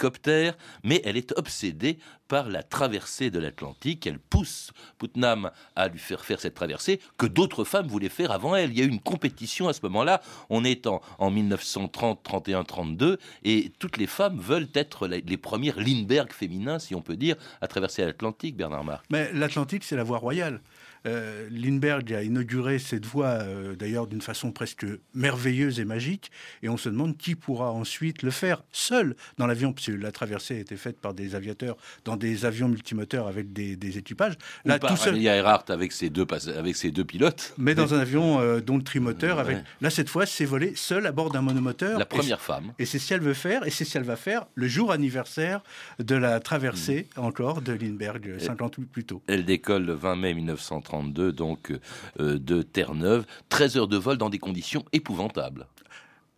mais 0.85 1.01
elle 1.05 1.17
est 1.17 1.37
obsédée 1.37 1.99
par 2.29 2.49
la 2.49 2.63
traversée 2.63 3.31
de 3.31 3.39
l'Atlantique. 3.39 4.07
Elle 4.07 4.19
pousse 4.19 4.71
Putnam 4.99 5.51
à 5.75 5.89
lui 5.89 5.99
faire 5.99 6.25
faire 6.25 6.41
cette 6.41 6.55
traversée 6.55 7.01
que 7.17 7.27
d'autres 7.27 7.65
femmes 7.65 7.89
voulaient 7.89 8.09
faire 8.09 8.31
avant 8.31 8.55
elle. 8.55 8.71
Il 8.71 8.79
y 8.79 8.83
a 8.83 8.85
eu 8.85 8.89
une 8.89 9.01
compétition 9.01 9.69
à 9.69 9.73
ce 9.73 9.81
moment-là. 9.85 10.21
On 10.51 10.65
est 10.65 10.87
en, 10.87 11.01
en 11.19 11.31
1930, 11.31 12.23
31, 12.23 12.65
32, 12.65 13.19
et 13.45 13.73
toutes 13.79 13.97
les 13.97 14.07
femmes 14.07 14.39
veulent 14.39 14.69
être 14.75 15.09
les, 15.09 15.37
premières 15.37 15.79
Lindbergh 15.81 16.33
féminins, 16.33 16.79
si 16.79 16.95
on 16.95 17.01
peut 17.01 17.17
dire, 17.17 17.37
à 17.61 17.69
traverser 17.69 18.05
l'Atlantique, 18.05 18.57
Bernard 18.57 18.85
Marc. 18.85 19.05
Mais 19.11 19.33
l'Atlantique, 19.33 19.85
c'est 19.85 19.97
la 19.97 20.05
voie 20.05 20.19
royale. 20.19 20.61
Euh, 21.07 21.49
Lindbergh 21.51 22.13
a 22.13 22.23
inauguré 22.23 22.79
cette 22.79 23.07
voie, 23.07 23.27
euh, 23.27 23.75
d'ailleurs 23.75 24.07
d'une 24.07 24.21
façon 24.21 24.53
presque 24.53 24.87
merveilleuse 25.15 25.81
et 25.81 25.85
magique, 25.85 26.31
et 26.63 26.69
on 26.69 26.77
se 26.77 26.89
demande 26.89 27.17
qui 27.17 27.35
pourra 27.35 27.71
ensuite 27.73 28.23
le 28.23 28.31
faire 28.31 28.63
seul 28.73 29.15
dans 29.39 29.47
l'avion, 29.47 29.73
puisque 29.73 30.01
la 30.01 30.13
traversée 30.13 30.57
a 30.57 30.59
été 30.59 30.77
faite 30.77 31.01
par 31.01 31.15
des 31.15 31.35
aviateurs 31.35 31.77
dans 32.05 32.17
des 32.17 32.45
avions 32.45 32.69
multimoteurs 32.69 33.27
avec 33.27 33.53
des, 33.53 33.99
équipages. 33.99 34.35
Là, 34.65 34.79
tout 34.79 34.97
seul. 34.97 35.19
Earhart 35.19 35.65
avec 35.69 35.93
ses 35.93 36.11
deux 36.11 36.27
avec 36.57 36.77
ses 36.77 36.91
deux 36.91 37.05
pilotes. 37.05 37.55
Mais 37.59 37.75
dans 37.75 37.95
un 37.95 37.99
avion 37.99 38.41
euh, 38.41 38.61
dont 38.61 38.77
le 38.77 38.83
trimoteur, 38.83 39.39
avec 39.39 39.59
là 39.81 39.91
cette 39.91 40.09
fois, 40.09 40.27
c'est 40.27 40.45
volé 40.45 40.75
seul 40.77 41.07
à 41.07 41.13
bord 41.13 41.31
d'un 41.31 41.41
monomoteur. 41.43 41.99
La 41.99 42.07
première 42.07 42.41
femme. 42.41 42.73
Et 42.79 42.85
c'est 42.85 42.99
ce 42.99 43.09
qu'elle 43.09 43.21
veut 43.21 43.35
faire, 43.35 43.67
et 43.67 43.71
c'est 43.71 43.85
ce 43.85 43.93
qu'elle 43.93 44.05
va 44.05 44.17
faire 44.17 44.47
le 44.55 44.69
jour 44.69 44.93
anniversaire 44.93 45.63
de 45.99 46.15
la 46.15 46.41
traversée 46.41 47.09
mm. 47.17 47.21
encore 47.21 47.63
de 47.63 47.73
Lindbergh, 47.73 48.39
58 48.39 48.87
plus 48.87 49.05
tôt. 49.05 49.23
Elle 49.27 49.45
décolle 49.45 49.85
le 49.85 49.95
20 49.95 50.17
mai 50.17 50.35
1930 50.35 50.88
donc 51.33 51.73
euh, 52.21 52.39
de 52.39 52.63
Terre-Neuve. 52.63 53.27
13 53.49 53.77
heures 53.77 53.89
de 53.89 53.97
vol 53.97 54.19
dans 54.19 54.31
des 54.31 54.39
conditions 54.39 54.85
épouvantables. 54.93 55.67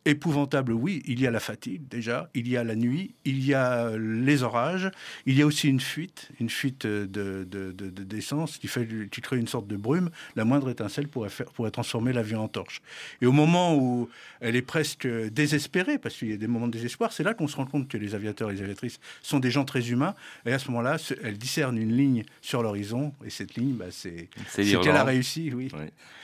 Épouvantable, 0.06 0.72
oui. 0.72 1.02
Il 1.06 1.20
y 1.20 1.26
a 1.26 1.30
la 1.30 1.40
fatigue 1.40 1.86
déjà, 1.88 2.30
il 2.34 2.48
y 2.48 2.56
a 2.56 2.64
la 2.64 2.74
nuit, 2.74 3.14
il 3.24 3.44
y 3.44 3.52
a 3.52 3.90
les 3.98 4.42
orages, 4.42 4.90
il 5.26 5.36
y 5.36 5.42
a 5.42 5.46
aussi 5.46 5.68
une 5.68 5.80
fuite, 5.80 6.30
une 6.40 6.48
fuite 6.48 6.86
de, 6.86 7.44
d'essence 7.44 8.56
qui 8.56 8.66
fait 8.66 8.88
qui 9.10 9.20
crée 9.20 9.36
une 9.36 9.46
sorte 9.46 9.66
de 9.66 9.76
brume. 9.76 10.10
La 10.36 10.44
moindre 10.44 10.70
étincelle 10.70 11.08
pourrait, 11.08 11.28
faire, 11.28 11.52
pourrait 11.52 11.70
transformer 11.70 12.12
l'avion 12.12 12.42
en 12.42 12.48
torche. 12.48 12.80
Et 13.20 13.26
au 13.26 13.32
moment 13.32 13.76
où 13.76 14.08
elle 14.40 14.56
est 14.56 14.62
presque 14.62 15.06
désespérée, 15.06 15.98
parce 15.98 16.16
qu'il 16.16 16.30
y 16.30 16.34
a 16.34 16.38
des 16.38 16.46
moments 16.46 16.68
de 16.68 16.72
désespoir, 16.72 17.12
c'est 17.12 17.22
là 17.22 17.34
qu'on 17.34 17.48
se 17.48 17.56
rend 17.56 17.66
compte 17.66 17.88
que 17.88 17.98
les 17.98 18.14
aviateurs 18.14 18.50
et 18.50 18.54
les 18.54 18.62
aviatrices 18.62 19.00
sont 19.20 19.38
des 19.38 19.50
gens 19.50 19.64
très 19.64 19.90
humains. 19.90 20.14
Et 20.46 20.52
à 20.52 20.58
ce 20.58 20.70
moment-là, 20.70 20.96
elle 21.22 21.36
discerne 21.36 21.76
une 21.76 21.94
ligne 21.94 22.24
sur 22.40 22.62
l'horizon, 22.62 23.12
et 23.24 23.30
cette 23.30 23.54
ligne, 23.54 23.74
bah, 23.74 23.86
c'est, 23.90 24.28
c'est, 24.48 24.64
qu'elle 24.80 24.96
a 24.96 25.04
réussi, 25.04 25.52
oui. 25.54 25.70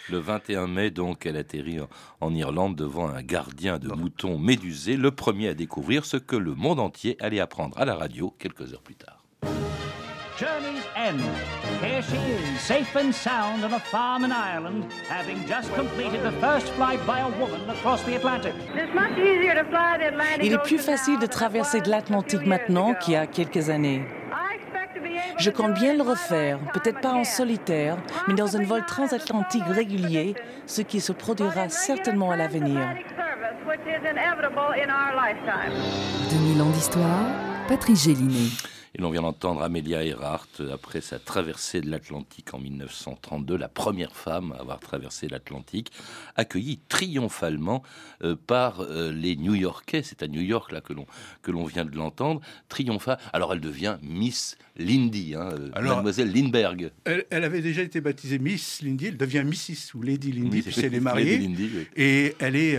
Le 0.08 0.18
21 0.18 0.68
mai, 0.68 0.90
donc, 0.90 1.26
elle 1.26 1.36
atterrit 1.36 1.80
en 2.20 2.34
Irlande 2.34 2.76
devant 2.76 3.08
un 3.08 3.22
gardien 3.22 3.65
de 3.66 3.88
moutons 3.88 4.38
médusés, 4.38 4.96
le 4.96 5.10
premier 5.10 5.48
à 5.48 5.54
découvrir 5.54 6.04
ce 6.04 6.16
que 6.16 6.36
le 6.36 6.54
monde 6.54 6.78
entier 6.78 7.16
allait 7.20 7.40
apprendre 7.40 7.76
à 7.78 7.84
la 7.84 7.96
radio 7.96 8.34
quelques 8.38 8.72
heures 8.72 8.82
plus 8.82 8.94
tard. 8.94 9.22
Journey's 10.38 10.84
end. 10.94 11.18
Here 11.82 12.02
she 12.02 12.14
is, 12.14 12.60
safe 12.60 12.94
and 12.94 13.12
sound 13.12 13.64
on 13.64 13.72
a 13.72 13.78
farm 13.78 14.24
in 14.24 14.30
Ireland, 14.30 14.84
having 15.08 15.38
just 15.48 15.74
completed 15.74 16.22
the 16.22 16.32
first 16.40 16.68
flight 16.74 17.00
by 17.06 17.20
a 17.20 17.28
woman 17.40 17.68
across 17.70 18.02
the 18.04 18.16
Atlantic. 18.16 18.52
Il 20.42 20.52
est 20.52 20.62
plus 20.62 20.78
facile 20.78 21.18
de 21.18 21.26
traverser 21.26 21.80
de 21.80 21.88
l'Atlantique 21.90 22.46
maintenant 22.46 22.94
qu'il 22.94 23.14
y 23.14 23.16
a 23.16 23.26
quelques 23.26 23.70
années. 23.70 24.02
Je 25.38 25.50
compte 25.50 25.74
bien 25.74 25.94
le 25.94 26.02
refaire, 26.02 26.58
peut-être 26.72 27.00
pas 27.00 27.12
en 27.12 27.24
solitaire, 27.24 27.96
mais 28.28 28.34
dans 28.34 28.56
un 28.56 28.62
vol 28.62 28.84
transatlantique 28.86 29.64
régulier, 29.66 30.34
ce 30.66 30.82
qui 30.82 31.00
se 31.00 31.12
produira 31.12 31.68
certainement 31.68 32.30
à 32.30 32.36
l'avenir. 32.36 32.80
2000 36.30 36.62
ans 36.62 36.70
d'histoire, 36.70 37.26
Patrice 37.68 38.04
Gélinet. 38.04 38.75
Et 38.98 39.02
l'on 39.02 39.10
vient 39.10 39.20
d'entendre 39.20 39.62
Amelia 39.62 40.02
Earhart, 40.04 40.48
après 40.72 41.02
sa 41.02 41.18
traversée 41.18 41.82
de 41.82 41.90
l'Atlantique 41.90 42.54
en 42.54 42.58
1932, 42.58 43.54
la 43.54 43.68
première 43.68 44.16
femme 44.16 44.52
à 44.52 44.60
avoir 44.60 44.80
traversé 44.80 45.28
l'Atlantique, 45.28 45.92
accueillie 46.34 46.78
triomphalement 46.88 47.82
euh, 48.22 48.36
par 48.46 48.80
euh, 48.80 49.12
les 49.12 49.36
New-Yorkais. 49.36 50.00
C'est 50.02 50.22
à 50.22 50.28
New 50.28 50.40
York 50.40 50.72
là 50.72 50.80
que 50.80 50.94
l'on 50.94 51.06
que 51.42 51.50
l'on 51.50 51.66
vient 51.66 51.84
de 51.84 51.94
l'entendre. 51.94 52.40
Triomphale. 52.70 53.18
Alors 53.34 53.52
elle 53.52 53.60
devient 53.60 53.98
Miss 54.00 54.56
Lindy, 54.78 55.34
hein, 55.34 55.50
euh, 55.52 55.82
Mademoiselle 55.82 56.32
Lindbergh. 56.32 56.90
Elle, 57.04 57.44
avait 57.44 57.60
déjà 57.60 57.82
été 57.82 58.00
baptisée 58.00 58.38
Miss 58.38 58.80
Lindy. 58.80 59.08
Elle 59.08 59.18
devient 59.18 59.44
Mrs. 59.44 59.94
ou 59.94 60.02
Lady 60.02 60.32
Lindy 60.32 60.62
puisqu'elle 60.62 60.94
est 60.94 61.00
mariée. 61.00 61.50
Et 61.96 62.34
elle 62.38 62.56
est 62.56 62.78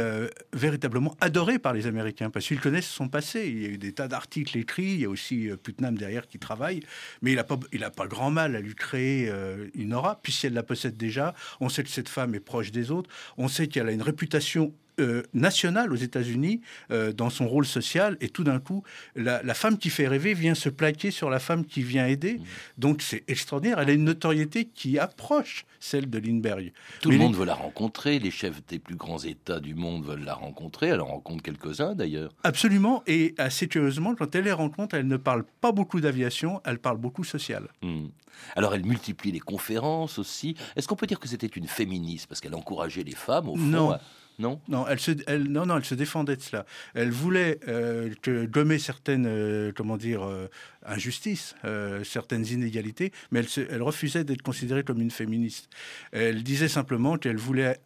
véritablement 0.53 1.15
adorée 1.21 1.59
par 1.59 1.73
les 1.73 1.85
Américains 1.85 2.31
parce 2.31 2.47
qu'ils 2.47 2.59
connaissent 2.59 2.89
son 2.89 3.07
passé. 3.07 3.47
Il 3.47 3.61
y 3.61 3.65
a 3.65 3.69
eu 3.69 3.77
des 3.77 3.91
tas 3.91 4.07
d'articles 4.07 4.57
écrits. 4.57 4.93
Il 4.93 5.01
y 5.01 5.05
a 5.05 5.09
aussi 5.09 5.49
Putnam 5.61 5.95
qui 6.27 6.39
travaille, 6.39 6.81
mais 7.21 7.31
il 7.31 7.35
n'a 7.35 7.43
pas, 7.43 7.57
pas 7.95 8.07
grand 8.07 8.31
mal 8.31 8.55
à 8.55 8.59
lui 8.59 8.75
créer 8.75 9.29
euh, 9.29 9.67
une 9.75 9.93
aura, 9.93 10.19
puisqu'elle 10.21 10.53
la 10.53 10.63
possède 10.63 10.97
déjà. 10.97 11.33
On 11.59 11.69
sait 11.69 11.83
que 11.83 11.89
cette 11.89 12.09
femme 12.09 12.35
est 12.35 12.39
proche 12.39 12.71
des 12.71 12.91
autres. 12.91 13.09
On 13.37 13.47
sait 13.47 13.67
qu'elle 13.67 13.87
a 13.87 13.91
une 13.91 14.01
réputation 14.01 14.73
euh, 14.99 15.23
nationale 15.33 15.93
aux 15.93 15.97
États-Unis 15.97 16.61
euh, 16.91 17.13
dans 17.13 17.29
son 17.29 17.47
rôle 17.47 17.65
social 17.65 18.17
et 18.21 18.29
tout 18.29 18.43
d'un 18.43 18.59
coup 18.59 18.83
la, 19.15 19.41
femme 19.53 19.77
qui 19.77 19.89
fait 19.89 20.07
rêver 20.07 20.33
vient 20.33 20.55
se 20.55 20.69
plaquer 20.69 21.11
sur 21.11 21.29
la 21.29 21.39
femme 21.39 21.65
qui 21.65 21.83
vient 21.83 22.07
aider. 22.07 22.35
Mmh. 22.35 22.43
donc 22.77 23.01
c'est 23.01 23.23
extraordinaire. 23.27 23.79
Elle 23.79 23.89
a 23.89 23.93
une 23.93 24.03
notoriété 24.03 24.65
qui 24.65 24.97
approche 24.99 25.65
celle 25.79 26.09
de 26.09 26.17
Lindbergh. 26.17 26.71
Tout 27.01 27.11
le 27.11 27.17
monde 27.17 27.35
veut 27.35 27.45
la 27.45 27.53
rencontrer. 27.53 28.19
Les 28.19 28.31
chefs 28.31 28.65
des 28.67 28.79
plus 28.79 28.95
grands 28.95 29.19
États 29.19 29.59
du 29.59 29.75
monde 29.75 30.03
veulent 30.03 30.23
la 30.23 30.33
rencontrer. 30.33 30.87
Elle 30.87 31.01
en 31.01 31.05
rencontre 31.05 31.43
quelques-uns 31.43 31.93
d'ailleurs. 31.95 32.33
Absolument. 32.43 33.03
Et 33.07 33.35
assez 33.37 33.67
curieusement 33.67 34.15
quand 34.15 34.33
elle 34.35 34.45
les 34.45 34.51
rencontre 34.51 34.95
elle 34.95 35.07
ne 35.07 35.17
parle 35.17 35.43
pas 35.61 35.71
beaucoup 35.71 36.01
d'aviation 36.01 36.61
elle 36.65 36.79
parle 36.79 36.97
beaucoup 36.97 37.23
social. 37.23 37.67
Mmh. 37.81 38.07
Alors 38.55 38.73
elle 38.75 38.85
multiplie 38.85 39.31
les 39.31 39.39
conférences 39.39 40.19
aussi 40.19 40.55
est-ce 40.75 40.87
qu'on 40.87 40.95
peut 40.95 41.07
dire 41.07 41.19
que 41.19 41.27
c'était 41.27 41.47
une 41.47 41.67
féministe 41.67 42.27
parce 42.27 42.41
qu'elle 42.41 42.55
encourageait 42.55 43.03
les 43.03 43.15
femmes 43.15 43.49
au 43.49 43.55
fond 43.55 43.61
non. 43.61 43.97
Non? 44.39 44.61
Non 44.67 44.87
elle, 44.87 44.99
se, 44.99 45.11
elle, 45.25 45.43
non, 45.43 45.65
non, 45.65 45.77
elle 45.77 45.85
se 45.85 45.95
défendait 45.95 46.35
de 46.35 46.41
cela. 46.41 46.65
Elle 46.93 47.11
voulait 47.11 47.59
euh, 47.67 48.13
gommer 48.45 48.77
certaines, 48.77 49.25
euh, 49.25 49.71
comment 49.75 49.97
dire, 49.97 50.23
euh, 50.23 50.47
injustices, 50.85 51.55
certaines 52.03 52.45
inégalités, 52.45 53.11
mais 53.31 53.39
elle, 53.39 53.67
elle 53.69 53.81
refusait 53.81 54.23
d'être 54.23 54.41
considérée 54.41 54.83
comme 54.83 55.01
une 55.01 55.11
féministe. 55.11 55.69
Elle 56.11 56.43
disait 56.43 56.69
simplement 56.69 57.17
qu'elle 57.17 57.37
voulait 57.37 57.77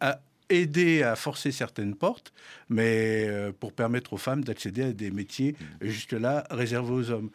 aider 0.50 1.02
à 1.02 1.16
forcer 1.16 1.50
certaines 1.50 1.96
portes, 1.96 2.32
mais 2.68 3.28
pour 3.58 3.72
permettre 3.72 4.12
aux 4.12 4.18
femmes 4.18 4.44
d'accéder 4.44 4.82
à 4.82 4.92
des 4.92 5.10
métiers 5.10 5.52
mmh. 5.52 5.86
jusque-là 5.88 6.44
réservés 6.50 6.92
aux 6.92 7.10
hommes. 7.10 7.30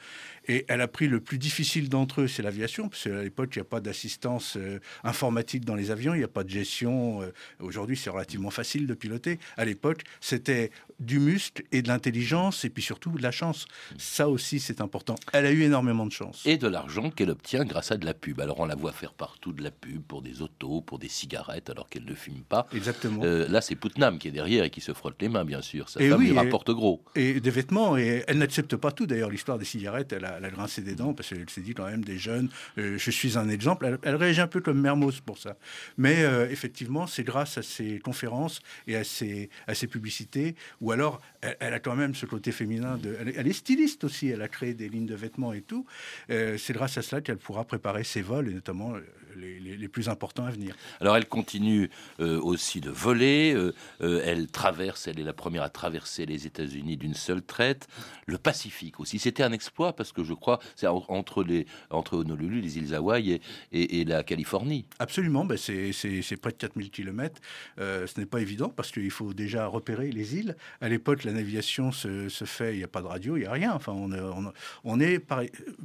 Et 0.47 0.65
elle 0.67 0.81
a 0.81 0.87
pris 0.87 1.07
le 1.07 1.19
plus 1.19 1.37
difficile 1.37 1.89
d'entre 1.89 2.21
eux, 2.21 2.27
c'est 2.27 2.41
l'aviation, 2.43 2.89
parce 2.89 3.03
qu'à 3.03 3.21
l'époque, 3.21 3.49
il 3.55 3.59
n'y 3.59 3.61
a 3.61 3.65
pas 3.65 3.79
d'assistance 3.81 4.55
euh, 4.57 4.79
informatique 5.03 5.65
dans 5.65 5.75
les 5.75 5.91
avions, 5.91 6.13
il 6.13 6.19
n'y 6.19 6.23
a 6.23 6.27
pas 6.29 6.43
de 6.43 6.49
gestion. 6.49 7.21
Euh, 7.21 7.31
aujourd'hui, 7.59 7.97
c'est 7.97 8.09
relativement 8.09 8.49
facile 8.51 8.87
de 8.87 8.93
piloter. 8.93 9.39
À 9.57 9.65
l'époque, 9.65 10.03
c'était 10.21 10.71
du 10.99 11.19
muscle 11.19 11.63
et 11.71 11.81
de 11.81 11.87
l'intelligence, 11.87 12.65
et 12.65 12.69
puis 12.69 12.81
surtout 12.83 13.11
de 13.11 13.21
la 13.21 13.31
chance. 13.31 13.65
Ça 13.97 14.29
aussi, 14.29 14.59
c'est 14.59 14.81
important. 14.81 15.15
Elle 15.33 15.45
a 15.45 15.51
eu 15.51 15.61
énormément 15.63 16.05
de 16.05 16.11
chance. 16.11 16.41
Et 16.45 16.57
de 16.57 16.67
l'argent 16.67 17.11
qu'elle 17.11 17.29
obtient 17.29 17.65
grâce 17.65 17.91
à 17.91 17.97
de 17.97 18.05
la 18.05 18.13
pub. 18.13 18.39
Alors, 18.41 18.59
on 18.59 18.65
la 18.65 18.75
voit 18.75 18.91
faire 18.91 19.13
partout 19.13 19.53
de 19.53 19.63
la 19.63 19.71
pub 19.71 20.01
pour 20.01 20.21
des 20.21 20.41
autos, 20.41 20.81
pour 20.81 20.97
des 20.99 21.09
cigarettes, 21.09 21.69
alors 21.69 21.89
qu'elle 21.89 22.05
ne 22.05 22.15
fume 22.15 22.41
pas. 22.47 22.67
Exactement. 22.73 23.21
Euh, 23.23 23.47
là, 23.47 23.61
c'est 23.61 23.75
Putnam 23.75 24.17
qui 24.17 24.27
est 24.27 24.31
derrière 24.31 24.63
et 24.63 24.69
qui 24.69 24.81
se 24.81 24.93
frotte 24.93 25.21
les 25.21 25.29
mains, 25.29 25.45
bien 25.45 25.61
sûr. 25.61 25.89
Sa 25.89 26.01
Et 26.01 26.09
femme 26.09 26.19
oui, 26.19 26.27
lui 26.27 26.33
et- 26.33 26.39
rapporte 26.39 26.71
gros. 26.71 27.03
Et 27.15 27.39
des 27.39 27.51
vêtements, 27.51 27.97
et 27.97 28.23
elle 28.27 28.37
n'accepte 28.39 28.75
pas 28.75 28.91
tout. 28.91 29.05
D'ailleurs, 29.05 29.29
l'histoire 29.29 29.57
des 29.57 29.65
cigarettes, 29.65 30.13
elle 30.13 30.25
a, 30.25 30.36
elle 30.37 30.45
a 30.45 30.49
grincé 30.49 30.81
des 30.81 30.95
dents 30.95 31.13
parce 31.13 31.29
qu'elle 31.29 31.49
s'est 31.49 31.61
dit 31.61 31.73
quand 31.73 31.85
même 31.85 32.03
des 32.03 32.17
jeunes, 32.17 32.49
euh, 32.77 32.97
je 32.97 33.11
suis 33.11 33.37
un 33.37 33.49
exemple. 33.49 33.99
Elle, 34.03 34.15
réagit 34.15 34.41
un 34.41 34.47
peu 34.47 34.61
comme 34.61 34.79
Mermoz 34.79 35.19
pour 35.21 35.37
ça. 35.37 35.57
Mais 35.97 36.23
euh, 36.23 36.49
effectivement, 36.49 37.07
c'est 37.07 37.23
grâce 37.23 37.57
à 37.57 37.63
ses 37.63 37.99
conférences 37.99 38.61
et 38.87 38.95
à 38.95 39.03
ses, 39.03 39.49
à 39.67 39.73
ses 39.73 39.87
publicités, 39.87 40.55
ou 40.81 40.91
alors 40.91 41.21
elle, 41.41 41.73
a 41.73 41.79
quand 41.79 41.95
même 41.95 42.15
ce 42.15 42.25
côté 42.25 42.51
féminin. 42.51 42.97
De, 42.97 43.15
elle, 43.19 43.47
est- 43.47 43.53
styliste 43.53 44.03
aussi, 44.03 44.27
elle 44.29 44.41
a 44.41 44.47
créé 44.47 44.73
des 44.73 44.87
lignes 44.87 45.07
de 45.07 45.15
vêtements 45.15 45.53
et 45.53 45.61
tout. 45.61 45.85
Euh, 46.29 46.57
c'est 46.57 46.73
grâce 46.73 46.97
à 46.97 47.01
cela 47.01 47.21
qu'elle 47.21 47.37
pourra 47.37 47.63
préparer 47.63 48.03
ses 48.03 48.21
vols, 48.21 48.49
et 48.49 48.53
notamment 48.53 48.93
les, 49.37 49.59
les- 49.59 49.77
les 49.77 49.87
plus 49.87 50.09
importants 50.09 50.45
à 50.45 50.51
venir. 50.51 50.75
Alors 50.99 51.15
elle 51.17 51.27
continue 51.27 51.89
euh, 52.19 52.39
aussi 52.41 52.81
de 52.81 52.89
voler, 52.89 53.53
euh, 53.55 53.73
euh, 54.01 54.21
elle 54.25 54.47
traverse, 54.47 55.07
elle 55.07 55.19
est 55.19 55.23
la 55.23 55.33
première 55.33 55.63
à 55.63 55.69
traverser 55.69 56.25
les 56.25 56.45
États-Unis 56.47 56.97
d'une 56.97 57.13
seule 57.13 57.41
traite, 57.41 57.87
le 58.25 58.37
Pacifique 58.37 58.99
aussi. 58.99 59.19
C'était 59.19 59.43
un 59.43 59.51
exploit 59.51 59.93
parce 59.95 60.11
que 60.11 60.23
je 60.23 60.33
crois 60.33 60.59
c'est 60.75 60.87
en- 60.87 61.03
entre 61.09 61.43
les 61.43 61.65
entre 61.89 62.17
Honolulu, 62.17 62.61
les 62.61 62.77
îles 62.77 62.93
Hawaï 62.95 63.31
et, 63.33 63.41
et- 63.71 64.01
et 64.01 64.05
la 64.05 64.23
Californie. 64.23 64.85
Absolument, 64.99 65.45
ben 65.45 65.57
c'est 65.57 66.37
près 66.41 66.51
de 66.51 66.57
4000 66.57 66.89
km. 66.91 67.39
ce 67.77 68.19
n'est 68.19 68.25
pas 68.25 68.41
évident 68.41 68.69
parce 68.69 68.91
qu'il 68.91 69.11
faut 69.11 69.33
déjà 69.33 69.67
repérer 69.67 70.11
les 70.11 70.35
îles. 70.35 70.55
À 70.81 70.89
l'époque, 70.89 71.23
la 71.23 71.31
navigation 71.33 71.91
se, 71.91 72.29
se 72.29 72.45
fait, 72.45 72.73
il 72.73 72.77
n'y 72.79 72.83
a 72.83 72.87
pas 72.87 73.01
de 73.01 73.07
radio, 73.07 73.37
il 73.37 73.41
n'y 73.41 73.45
a 73.45 73.51
rien. 73.51 73.73
Enfin, 73.73 73.91
on, 73.93 74.11
est- 74.11 74.19
on- 74.19 74.53
on 74.83 74.99
est 74.99 75.19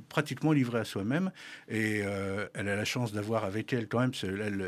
pratiquement 0.08 0.52
livré 0.52 0.80
à 0.80 0.84
soi-même. 0.84 1.30
Et 1.68 1.98
elle 2.54 2.68
a 2.68 2.76
la 2.76 2.84
chance 2.84 3.12
d'avoir 3.12 3.41
avec 3.44 3.72
elle 3.72 3.88
quand 3.88 4.00
même, 4.00 4.12
elle, 4.22 4.64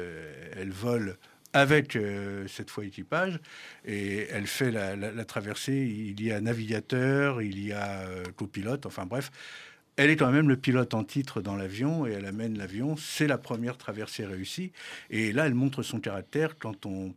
elle 0.57 0.71
vole 0.71 1.17
avec 1.53 1.95
euh, 1.95 2.47
cette 2.49 2.69
fois 2.71 2.85
équipage 2.85 3.39
et 3.85 4.27
elle 4.31 4.47
fait 4.49 4.71
la, 4.73 4.97
la- 4.97 5.13
la 5.13 5.25
traversée. 5.25 5.77
Il 5.77 6.21
y 6.23 6.33
a 6.33 6.41
navigateur, 6.41 7.43
il 7.43 7.65
y 7.65 7.73
a 7.73 8.01
euh, 8.09 8.25
copilote, 8.37 8.87
enfin 8.87 9.07
bref. 9.07 9.31
Elle 9.97 10.11
est 10.11 10.17
quand 10.17 10.33
même 10.33 10.49
le 10.49 10.57
pilote 10.57 10.93
en 10.95 11.05
titre 11.05 11.41
dans 11.41 11.55
l'avion 11.55 12.05
et 12.07 12.13
elle 12.13 12.27
amène 12.27 12.59
l'avion. 12.59 12.97
C'est 12.97 13.29
la 13.29 13.39
première 13.39 13.77
traversée 13.79 14.25
réussie. 14.27 14.73
Et 15.11 15.31
là, 15.31 15.47
elle 15.47 15.55
montre 15.55 15.85
son 15.85 16.01
caractère 16.01 16.59
quand 16.59 16.87
on 16.87 17.15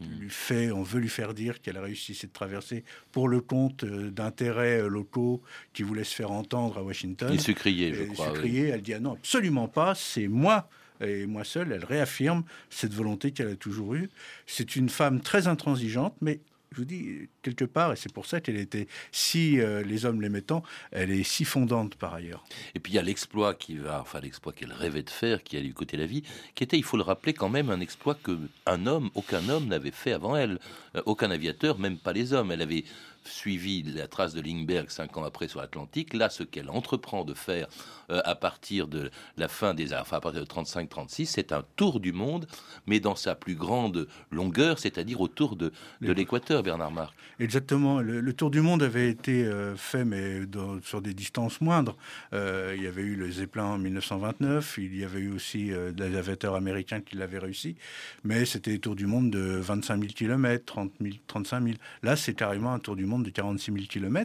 lui 0.00 0.30
fait, 0.30 0.70
on 0.70 0.84
veut 0.84 1.00
lui 1.00 1.08
faire 1.08 1.34
dire 1.34 1.60
qu'elle 1.60 1.76
a 1.76 1.82
réussi 1.82 2.14
cette 2.14 2.32
traversée 2.32 2.84
pour 3.10 3.28
le 3.28 3.40
compte 3.40 3.82
euh, 3.82 4.10
d'intérêts 4.12 4.88
locaux 4.88 5.42
qui 5.72 5.82
voulaient 5.82 6.04
se 6.04 6.14
faire 6.14 6.30
entendre 6.30 6.78
à 6.78 6.82
Washington. 6.84 7.28
Il 7.32 7.40
se 7.40 7.50
criait, 7.50 7.92
je 7.92 8.04
crois. 8.04 8.26
se 8.28 8.30
oui. 8.32 8.38
crier, 8.38 8.68
elle 8.68 8.82
dit 8.82 8.94
ah 8.94 9.00
non, 9.00 9.14
absolument 9.14 9.66
pas, 9.66 9.94
c'est 9.96 10.28
moi 10.28 10.70
et 11.02 11.26
moi 11.26 11.44
seule. 11.44 11.72
Elle 11.72 11.84
réaffirme 11.84 12.44
cette 12.70 12.94
volonté 12.94 13.32
qu'elle 13.32 13.48
a 13.48 13.56
toujours 13.56 13.94
eue. 13.94 14.10
C'est 14.46 14.76
une 14.76 14.88
femme 14.88 15.20
très 15.20 15.46
intransigeante, 15.46 16.14
mais 16.20 16.40
je 16.72 16.78
vous 16.78 16.84
dis 16.86 17.28
quelque 17.42 17.66
part, 17.66 17.92
et 17.92 17.96
c'est 17.96 18.10
pour 18.10 18.24
ça 18.24 18.40
qu'elle 18.40 18.56
était 18.56 18.88
si 19.10 19.60
euh, 19.60 19.82
les 19.82 20.06
hommes 20.06 20.22
l'aimaient 20.22 20.40
tant, 20.40 20.62
elle 20.90 21.10
est 21.10 21.22
si 21.22 21.44
fondante 21.44 21.96
par 21.96 22.14
ailleurs. 22.14 22.44
Et 22.74 22.80
puis 22.80 22.94
il 22.94 22.96
y 22.96 22.98
a 22.98 23.02
l'exploit 23.02 23.52
qui 23.52 23.76
va, 23.76 24.00
enfin 24.00 24.20
l'exploit 24.20 24.54
qu'elle 24.54 24.72
rêvait 24.72 25.02
de 25.02 25.10
faire, 25.10 25.42
qui 25.42 25.58
a 25.58 25.60
lui 25.60 25.74
coûté 25.74 25.98
la 25.98 26.06
vie, 26.06 26.22
qui 26.54 26.64
était, 26.64 26.78
il 26.78 26.82
faut 26.84 26.96
le 26.96 27.02
rappeler, 27.02 27.34
quand 27.34 27.50
même 27.50 27.68
un 27.68 27.80
exploit 27.80 28.14
que 28.14 28.38
un 28.64 28.86
homme, 28.86 29.10
aucun 29.14 29.46
homme 29.50 29.66
n'avait 29.66 29.90
fait 29.90 30.12
avant 30.12 30.34
elle, 30.34 30.58
Euh, 30.94 31.02
aucun 31.06 31.30
aviateur, 31.30 31.78
même 31.78 31.96
pas 31.96 32.12
les 32.12 32.32
hommes. 32.32 32.52
Elle 32.52 32.62
avait 32.62 32.84
suivi 33.24 33.82
la 33.82 34.08
trace 34.08 34.34
de 34.34 34.40
Lindbergh 34.40 34.88
cinq 34.90 35.16
ans 35.16 35.24
après 35.24 35.48
sur 35.48 35.60
l'Atlantique. 35.60 36.14
Là, 36.14 36.28
ce 36.30 36.42
qu'elle 36.42 36.70
entreprend 36.70 37.24
de 37.24 37.34
faire 37.34 37.68
euh, 38.10 38.20
à 38.24 38.34
partir 38.34 38.88
de 38.88 39.10
la 39.36 39.48
fin 39.48 39.74
des, 39.74 39.92
enfin 39.94 40.16
à 40.16 40.20
partir 40.20 40.40
de 40.40 40.46
35-36, 40.46 41.26
c'est 41.26 41.52
un 41.52 41.62
tour 41.76 42.00
du 42.00 42.12
monde, 42.12 42.46
mais 42.86 43.00
dans 43.00 43.14
sa 43.16 43.34
plus 43.34 43.54
grande 43.54 44.08
longueur, 44.30 44.78
c'est-à-dire 44.78 45.20
autour 45.20 45.56
de, 45.56 45.72
de 46.00 46.12
l'équateur, 46.12 46.62
Bernard 46.62 46.90
Marc. 46.90 47.14
Exactement. 47.38 48.00
Le, 48.00 48.20
le 48.20 48.32
tour 48.32 48.50
du 48.50 48.60
monde 48.60 48.82
avait 48.82 49.08
été 49.10 49.44
euh, 49.44 49.76
fait, 49.76 50.04
mais 50.04 50.46
dans- 50.46 50.80
sur 50.82 51.00
des 51.02 51.14
distances 51.14 51.60
moindres. 51.60 51.96
Euh, 52.32 52.74
il 52.76 52.82
y 52.82 52.86
avait 52.86 53.02
eu 53.02 53.14
le 53.16 53.30
Zeppelin 53.30 53.64
en 53.64 53.78
1929. 53.78 54.78
Il 54.78 54.96
y 54.96 55.04
avait 55.04 55.20
eu 55.20 55.32
aussi 55.32 55.70
des 55.94 56.16
aviateurs 56.16 56.54
américains 56.54 57.00
qui 57.00 57.16
l'avaient 57.16 57.38
réussi. 57.38 57.76
Mais 58.24 58.44
c'était 58.44 58.72
des 58.72 58.78
tours 58.78 58.96
du 58.96 59.06
monde 59.06 59.30
de 59.30 59.40
25 59.40 60.00
000 60.00 60.12
km, 60.14 60.64
30 60.64 60.92
000, 61.00 61.14
35 61.26 61.62
000. 61.64 61.76
Là, 62.02 62.16
c'est 62.16 62.34
carrément 62.34 62.72
un 62.72 62.78
tour 62.78 62.96
du 62.96 63.04
monde 63.06 63.11
de 63.20 63.30
46 63.30 63.72
000 63.72 63.86
km. 63.88 64.18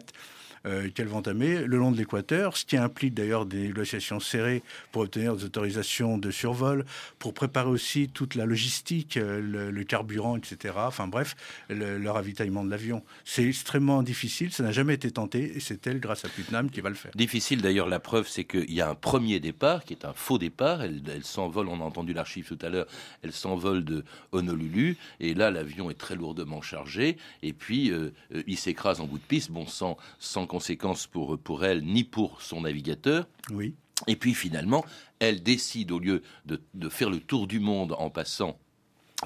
Euh, 0.65 0.89
qu'elle 0.89 1.07
va 1.07 1.17
entamer 1.17 1.63
le 1.63 1.77
long 1.77 1.91
de 1.91 1.97
l'équateur, 1.97 2.57
ce 2.57 2.65
qui 2.65 2.77
implique 2.77 3.13
d'ailleurs 3.13 3.45
des 3.45 3.67
négociations 3.67 4.19
serrées 4.19 4.63
pour 4.91 5.03
obtenir 5.03 5.35
des 5.35 5.43
autorisations 5.45 6.17
de 6.17 6.31
survol, 6.31 6.85
pour 7.19 7.33
préparer 7.33 7.69
aussi 7.69 8.09
toute 8.09 8.35
la 8.35 8.45
logistique, 8.45 9.17
euh, 9.17 9.71
le, 9.71 9.83
carburant, 9.83 10.37
etc. 10.37 10.73
Enfin 10.77 11.07
bref, 11.07 11.35
le, 11.69 11.97
le 11.97 12.11
ravitaillement 12.11 12.63
de 12.63 12.69
l'avion. 12.69 13.03
C'est 13.23 13.45
extrêmement 13.45 14.03
difficile, 14.03 14.51
ça 14.51 14.63
n'a 14.63 14.71
jamais 14.71 14.95
été 14.95 15.11
tenté, 15.11 15.55
et 15.55 15.59
c'est 15.59 15.85
elle, 15.87 15.99
grâce 15.99 16.25
à 16.25 16.29
Putnam, 16.29 16.69
qui 16.69 16.81
va 16.81 16.89
le 16.89 16.95
faire. 16.95 17.11
Difficile 17.15 17.61
d'ailleurs, 17.61 17.87
la 17.87 17.99
preuve, 17.99 18.27
c'est 18.27 18.43
qu'il 18.43 18.73
y 18.73 18.81
a 18.81 18.89
un 18.89 18.95
premier 18.95 19.39
départ 19.39 19.83
qui 19.85 19.93
est 19.93 20.05
un 20.05 20.13
faux 20.13 20.37
départ. 20.37 20.81
Elle, 20.81 21.23
s'envole, 21.23 21.67
on 21.67 21.81
a 21.81 21.83
entendu 21.83 22.13
l'archive 22.13 22.47
tout 22.47 22.65
à 22.65 22.69
l'heure, 22.69 22.87
elle 23.23 23.33
s'envole 23.33 23.85
de 23.85 24.03
Honolulu, 24.31 24.97
et 25.19 25.33
là 25.33 25.51
l'avion 25.51 25.89
est 25.89 25.97
très 25.97 26.15
lourdement 26.15 26.61
chargé, 26.61 27.17
et 27.43 27.53
puis 27.53 27.91
euh, 27.91 28.11
il 28.47 28.57
s'écrase 28.57 28.99
en 28.99 29.05
bout 29.05 29.17
de 29.17 29.23
piste, 29.23 29.51
bon, 29.51 29.65
sans, 29.65 29.97
sans 30.19 30.45
conséquence 30.57 31.05
pour, 31.05 31.37
pour 31.37 31.65
elle 31.65 31.83
ni 31.85 32.03
pour 32.03 32.41
son 32.41 32.61
navigateur. 32.61 33.27
Oui. 33.51 33.75
Et 34.07 34.15
puis 34.15 34.33
finalement, 34.33 34.83
elle 35.19 35.43
décide, 35.43 35.91
au 35.91 35.99
lieu 35.99 36.23
de, 36.45 36.59
de 36.73 36.89
faire 36.89 37.11
le 37.11 37.19
tour 37.19 37.45
du 37.45 37.59
monde 37.59 37.93
en 37.99 38.09
passant 38.09 38.57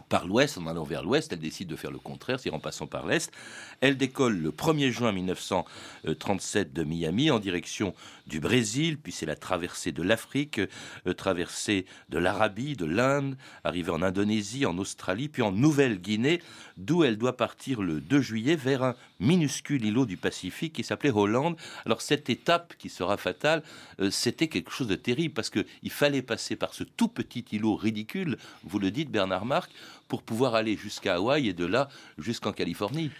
par 0.08 0.26
l'ouest, 0.26 0.58
en 0.58 0.68
allant 0.68 0.86
vers 0.86 1.04
l'ouest, 1.04 1.34
elle 1.34 1.40
décide 1.40 1.68
de 1.68 1.76
faire 1.76 1.92
le 1.92 2.00
contraire, 2.00 2.40
c'est-à-dire 2.40 2.58
en 2.58 2.62
passant 2.62 2.88
par 2.88 3.06
l'est. 3.06 3.30
Elle 3.82 3.98
décolle 3.98 4.38
le 4.38 4.52
1er 4.52 4.90
juin 4.90 5.12
1937 5.12 6.72
de 6.72 6.84
Miami 6.86 7.30
en 7.30 7.40
direction 7.40 7.94
du 8.26 8.40
Brésil, 8.40 8.98
puis 8.98 9.12
c'est 9.12 9.26
la 9.26 9.36
traversée 9.36 9.92
de 9.92 10.02
l'Afrique, 10.02 10.62
euh, 11.08 11.14
traversée 11.14 11.86
de 12.08 12.20
l'Arabie, 12.20 12.78
de 12.78 12.86
l'Inde, 12.86 13.36
arrivée 13.66 13.92
en 13.92 14.02
Indonésie, 14.02 14.66
en 14.66 14.78
Australie, 14.78 15.28
puis 15.28 15.42
en 15.42 15.52
Nouvelle-Guinée, 15.52 16.42
d'où 16.78 17.04
elle 17.04 17.18
doit 17.18 17.36
partir 17.36 17.82
le 17.82 18.00
2 18.00 18.22
juillet 18.22 18.56
vers 18.56 18.84
un 18.84 18.96
minuscule 19.20 19.84
îlot 19.84 20.06
du 20.06 20.16
Pacifique 20.16 20.72
qui 20.72 20.86
s'appelait 20.86 21.12
Hollande. 21.12 21.58
Alors 21.86 22.02
cette 22.02 22.30
étape 22.30 22.76
qui 22.78 22.88
sera 22.88 23.18
fatale, 23.18 23.62
euh, 24.00 24.10
c'était 24.10 24.48
quelque 24.48 24.72
chose 24.72 24.88
de 24.88 24.96
terrible 24.96 25.34
parce 25.34 25.50
qu'il 25.50 25.92
fallait 25.92 26.22
passer 26.22 26.56
par 26.56 26.74
ce 26.74 26.86
tout 26.86 27.10
petit 27.10 27.44
îlot 27.52 27.76
ridicule, 27.76 28.38
vous 28.64 28.80
le 28.80 28.90
dites 28.90 29.12
Bernard 29.12 29.46
Marc, 29.46 29.70
pour 30.08 30.24
pouvoir 30.24 30.56
aller 30.56 30.78
jusqu'à 30.78 31.15
Hawaï 31.15 31.48
et 31.48 31.54
de 31.54 31.65
là 31.65 31.89
jusqu'en 32.17 32.52
Californie. 32.54 33.12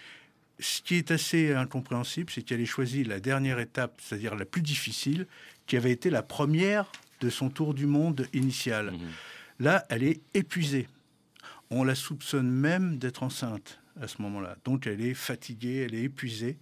Ce 0.60 0.82
qui 0.82 0.95
est 0.95 1.10
assez 1.12 1.54
incompréhensible, 1.54 2.32
c'est 2.32 2.43
qu'elle 2.43 2.62
ait 2.62 2.65
choisi 2.65 3.04
la 3.04 3.19
dernière 3.19 3.60
étape, 3.60 4.00
c'est-à-dire 4.02 4.36
la 4.36 4.45
plus 4.45 4.62
difficile, 4.62 5.26
qui 5.65 5.76
avait 5.78 5.91
été 5.91 6.10
la 6.10 6.21
première 6.21 6.91
de 7.21 7.30
son 7.30 7.50
tour 7.50 7.74
du 7.74 7.86
monde 7.88 8.28
initial. 8.34 8.93
Là, 9.60 9.86
elle 9.89 10.04
est 10.04 10.21
épuisée. 10.34 10.88
On 11.69 11.84
la 11.84 11.95
soupçonne 11.95 12.50
même 12.50 12.97
d'être 12.97 13.24
enceinte 13.24 13.80
à 14.02 14.08
ce 14.08 14.21
moment-là. 14.21 14.56
Donc 14.65 14.88
elle 14.88 15.02
est 15.02 15.13
fatiguée, 15.13 15.86
elle 15.86 15.95
est 15.95 16.04
épuisée. 16.04 16.58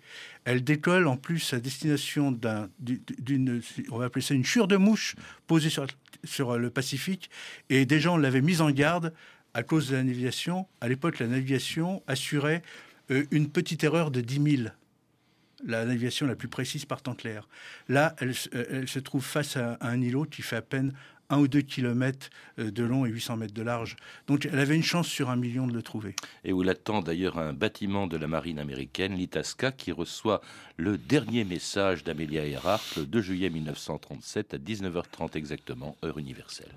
Elle 0.45 0.63
décolle 0.63 1.07
en 1.07 1.17
plus 1.17 1.53
à 1.53 1.59
destination 1.59 2.31
d'un- 2.31 2.69
d'une, 2.79 3.61
on 3.91 3.97
va 3.97 4.05
appeler 4.05 4.23
ça 4.23 4.33
une 4.33 4.45
chure 4.45 4.67
de 4.67 4.77
mouche 4.77 5.15
posée 5.47 5.69
sur, 5.69 5.85
sur 6.23 6.57
le 6.57 6.69
Pacifique. 6.69 7.29
Et 7.69 7.85
déjà, 7.85 8.11
on 8.11 8.17
l'avait 8.17 8.41
mise 8.41 8.61
en 8.61 8.71
garde 8.71 9.13
à 9.53 9.63
cause 9.63 9.89
de 9.89 9.95
la 9.95 10.03
navigation. 10.03 10.67
À 10.81 10.87
l'époque, 10.87 11.19
la 11.19 11.27
navigation 11.27 12.03
assurait 12.07 12.61
euh, 13.11 13.25
une 13.31 13.49
petite 13.49 13.83
erreur 13.83 14.11
de 14.11 14.21
10 14.21 14.57
000 14.57 14.69
la 15.65 15.85
navigation 15.85 16.25
la 16.25 16.35
plus 16.35 16.47
précise 16.47 16.85
partant 16.85 17.13
clair. 17.13 17.47
Là, 17.87 18.15
euh, 18.21 18.65
elle 18.71 18.87
se 18.87 18.99
trouve 18.99 19.25
face 19.25 19.57
à 19.57 19.77
un 19.81 20.01
îlot 20.01 20.25
qui 20.25 20.41
fait 20.41 20.55
à 20.55 20.61
peine 20.61 20.93
1 21.29 21.39
ou 21.39 21.47
2 21.47 21.61
kilomètres 21.61 22.29
euh, 22.57 22.71
de 22.71 22.83
long 22.83 23.05
et 23.05 23.09
800 23.09 23.37
mètres 23.37 23.53
de 23.53 23.61
large. 23.61 23.95
Donc 24.27 24.47
elle 24.51 24.59
avait 24.59 24.75
une 24.75 24.83
chance 24.83 25.07
sur 25.07 25.29
un 25.29 25.35
million 25.35 25.67
de 25.67 25.73
le 25.73 25.81
trouver. 25.81 26.15
Et 26.43 26.53
où 26.53 26.61
l'attend 26.61 27.01
d'ailleurs 27.01 27.37
un 27.37 27.53
bâtiment 27.53 28.07
de 28.07 28.17
la 28.17 28.27
marine 28.27 28.59
américaine, 28.59 29.13
l'Itasca, 29.13 29.71
qui 29.71 29.91
reçoit 29.91 30.41
le 30.77 30.97
dernier 30.97 31.43
message 31.43 32.03
d'Amelia 32.03 32.45
Earhart 32.45 32.83
le 32.97 33.05
2 33.05 33.21
juillet 33.21 33.49
1937 33.49 34.53
à 34.53 34.57
19h30 34.57 35.37
exactement, 35.37 35.95
heure 36.03 36.17
universelle. 36.17 36.71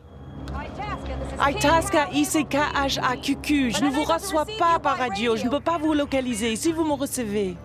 Itasca 1.41 2.09
ICKHAQQ, 2.13 3.71
je 3.71 3.85
ne 3.85 3.91
vous 3.91 4.05
reçois 4.05 4.47
pas 4.59 4.79
par 4.79 4.99
radio, 4.99 5.37
je 5.37 5.45
ne 5.45 5.51
peux 5.51 5.61
pas 5.61 5.79
vous 5.79 5.95
localiser 5.95 6.57
si 6.57 6.73
vous 6.73 6.85
me 6.85 6.95
recevez. 6.95 7.57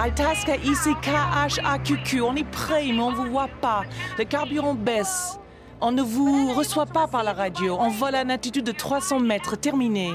Itasca 0.00 0.56
ICKHAQQ, 0.56 2.20
on 2.22 2.36
est 2.36 2.48
prêt, 2.48 2.86
mais 2.86 3.00
on 3.00 3.10
ne 3.10 3.16
vous 3.16 3.30
voit 3.30 3.50
pas. 3.60 3.82
Le 4.16 4.24
carburant 4.24 4.74
baisse. 4.74 5.38
On 5.80 5.92
ne 5.92 6.02
vous 6.02 6.52
reçoit 6.54 6.86
pas 6.86 7.06
par 7.06 7.22
la 7.22 7.32
radio. 7.32 7.76
On 7.78 7.88
vole 7.88 8.16
à 8.16 8.22
une 8.22 8.30
altitude 8.30 8.64
de 8.64 8.72
300 8.72 9.20
mètres. 9.20 9.56
Terminé. 9.56 10.12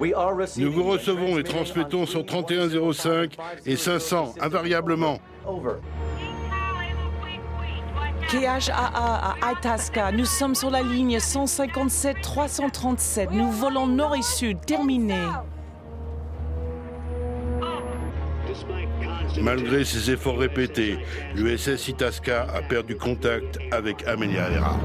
Nous 0.00 0.72
vous 0.72 0.84
recevons 0.84 1.38
et 1.38 1.44
transmettons 1.44 2.06
sur 2.06 2.26
3105 2.26 3.36
et 3.64 3.76
500 3.76 4.34
invariablement. 4.40 5.20
KHAA 8.28 9.36
à 9.40 9.52
Itasca. 9.52 10.10
Nous 10.10 10.24
sommes 10.24 10.56
sur 10.56 10.70
la 10.70 10.82
ligne 10.82 11.18
157-337. 11.18 13.28
Nous 13.30 13.52
volons 13.52 13.86
nord 13.86 14.16
et 14.16 14.22
sud. 14.22 14.58
Terminé. 14.66 15.20
Malgré 19.40 19.84
ses 19.84 20.10
efforts 20.10 20.38
répétés, 20.38 20.98
l'USS 21.34 21.88
Itasca 21.88 22.46
a 22.54 22.62
perdu 22.62 22.96
contact 22.96 23.58
avec 23.72 24.06
Amelia 24.06 24.50
Earhart. 24.50 24.80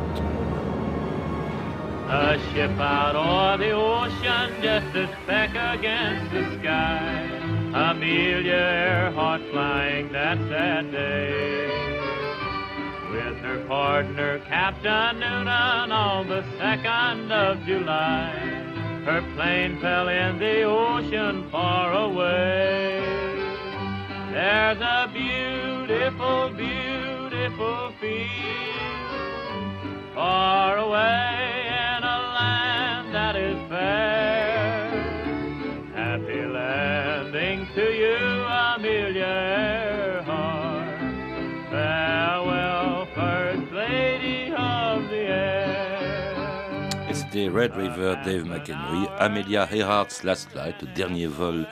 A 2.09 2.38
ship 2.51 2.71
out 2.79 3.15
o'er 3.15 3.57
the 3.57 3.71
ocean, 3.71 4.49
just 4.63 4.95
a 4.95 5.07
speck 5.21 5.51
against 5.51 6.31
the 6.31 6.43
sky. 6.59 7.29
Amelia 7.71 8.51
Earhart 8.51 9.41
flying 9.51 10.12
that 10.12 10.39
sad 10.49 10.91
day. 10.91 11.69
With 13.12 13.38
her 13.43 13.63
partner, 13.67 14.39
Captain 14.49 15.19
Noonan, 15.19 15.91
on 15.91 16.27
the 16.27 16.43
2nd 16.57 17.31
of 17.31 17.63
July. 17.67 18.31
Her 19.05 19.21
plane 19.35 19.79
fell 19.79 20.07
in 20.07 20.39
the 20.39 20.63
ocean 20.63 21.47
far 21.51 21.93
away. 21.93 23.28
There's 24.39 24.80
a 24.80 25.12
beautiful, 25.12 26.49
beautiful 26.56 27.91
field 27.99 28.30
far 30.15 30.78
away 30.78 31.67
in 31.67 32.04
a 32.06 32.19
land 32.39 33.13
that 33.13 33.36
is 33.36 33.58
fair. 33.67 34.88
Happy 35.93 36.45
landing 36.45 37.67
to 37.75 37.84
you, 37.84 38.15
Amelia 38.47 39.25
Earhart. 40.23 40.99
Farewell, 41.69 43.08
First 43.13 43.73
Lady 43.73 44.54
of 44.56 45.10
the 45.10 45.23
Air. 45.36 47.13
C'était 47.13 47.49
Red 47.54 47.75
River, 47.75 48.15
Dave 48.23 48.45
McHenry, 48.45 49.06
Amelia 49.19 49.67
Earhart's 49.69 50.23
Last 50.23 50.49
Flight, 50.52 50.82
dernier 50.95 51.28
vol 51.28 51.65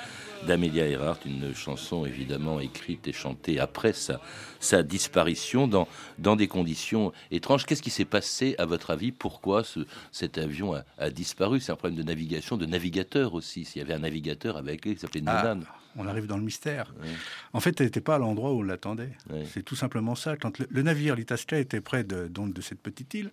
d'Amelia 0.47 0.87
Earhart, 0.87 1.19
une 1.25 1.53
chanson 1.53 2.05
évidemment 2.05 2.59
écrite 2.59 3.07
et 3.07 3.13
chantée 3.13 3.59
après 3.59 3.93
sa, 3.93 4.19
sa 4.59 4.81
disparition 4.81 5.67
dans, 5.67 5.87
dans 6.17 6.35
des 6.35 6.47
conditions 6.47 7.11
étranges. 7.29 7.65
Qu'est-ce 7.65 7.83
qui 7.83 7.91
s'est 7.91 8.05
passé 8.05 8.55
à 8.57 8.65
votre 8.65 8.89
avis? 8.89 9.11
Pourquoi 9.11 9.63
ce, 9.63 9.81
cet 10.11 10.37
avion 10.37 10.73
a, 10.73 10.83
a 10.97 11.09
disparu? 11.11 11.59
C'est 11.59 11.71
un 11.71 11.75
problème 11.75 11.99
de 11.99 12.03
navigation, 12.03 12.57
de 12.57 12.65
navigateur 12.65 13.33
aussi. 13.35 13.65
S'il 13.65 13.79
y 13.81 13.85
avait 13.85 13.93
un 13.93 13.99
navigateur 13.99 14.57
avec 14.57 14.83
lui 14.85 14.95
qui 14.95 15.01
s'appelait 15.01 15.21
Ah, 15.27 15.53
Noonan. 15.53 15.65
on 15.97 16.07
arrive 16.07 16.25
dans 16.25 16.37
le 16.37 16.43
mystère. 16.43 16.93
Ouais. 17.01 17.07
En 17.53 17.59
fait, 17.59 17.79
elle 17.79 17.87
n'était 17.87 18.01
pas 18.01 18.15
à 18.15 18.19
l'endroit 18.19 18.53
où 18.53 18.59
on 18.59 18.63
l'attendait. 18.63 19.11
Ouais. 19.29 19.43
C'est 19.53 19.63
tout 19.63 19.75
simplement 19.75 20.15
ça. 20.15 20.37
Quand 20.37 20.57
le, 20.59 20.67
le 20.69 20.81
navire, 20.81 21.15
l'Itasca, 21.15 21.59
était 21.59 21.81
près 21.81 22.03
de, 22.03 22.27
donc, 22.27 22.53
de 22.53 22.61
cette 22.61 22.79
petite 22.81 23.13
île, 23.13 23.31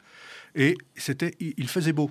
et 0.55 0.77
c'était, 0.97 1.35
il, 1.41 1.55
il 1.57 1.69
faisait 1.69 1.93
beau. 1.93 2.11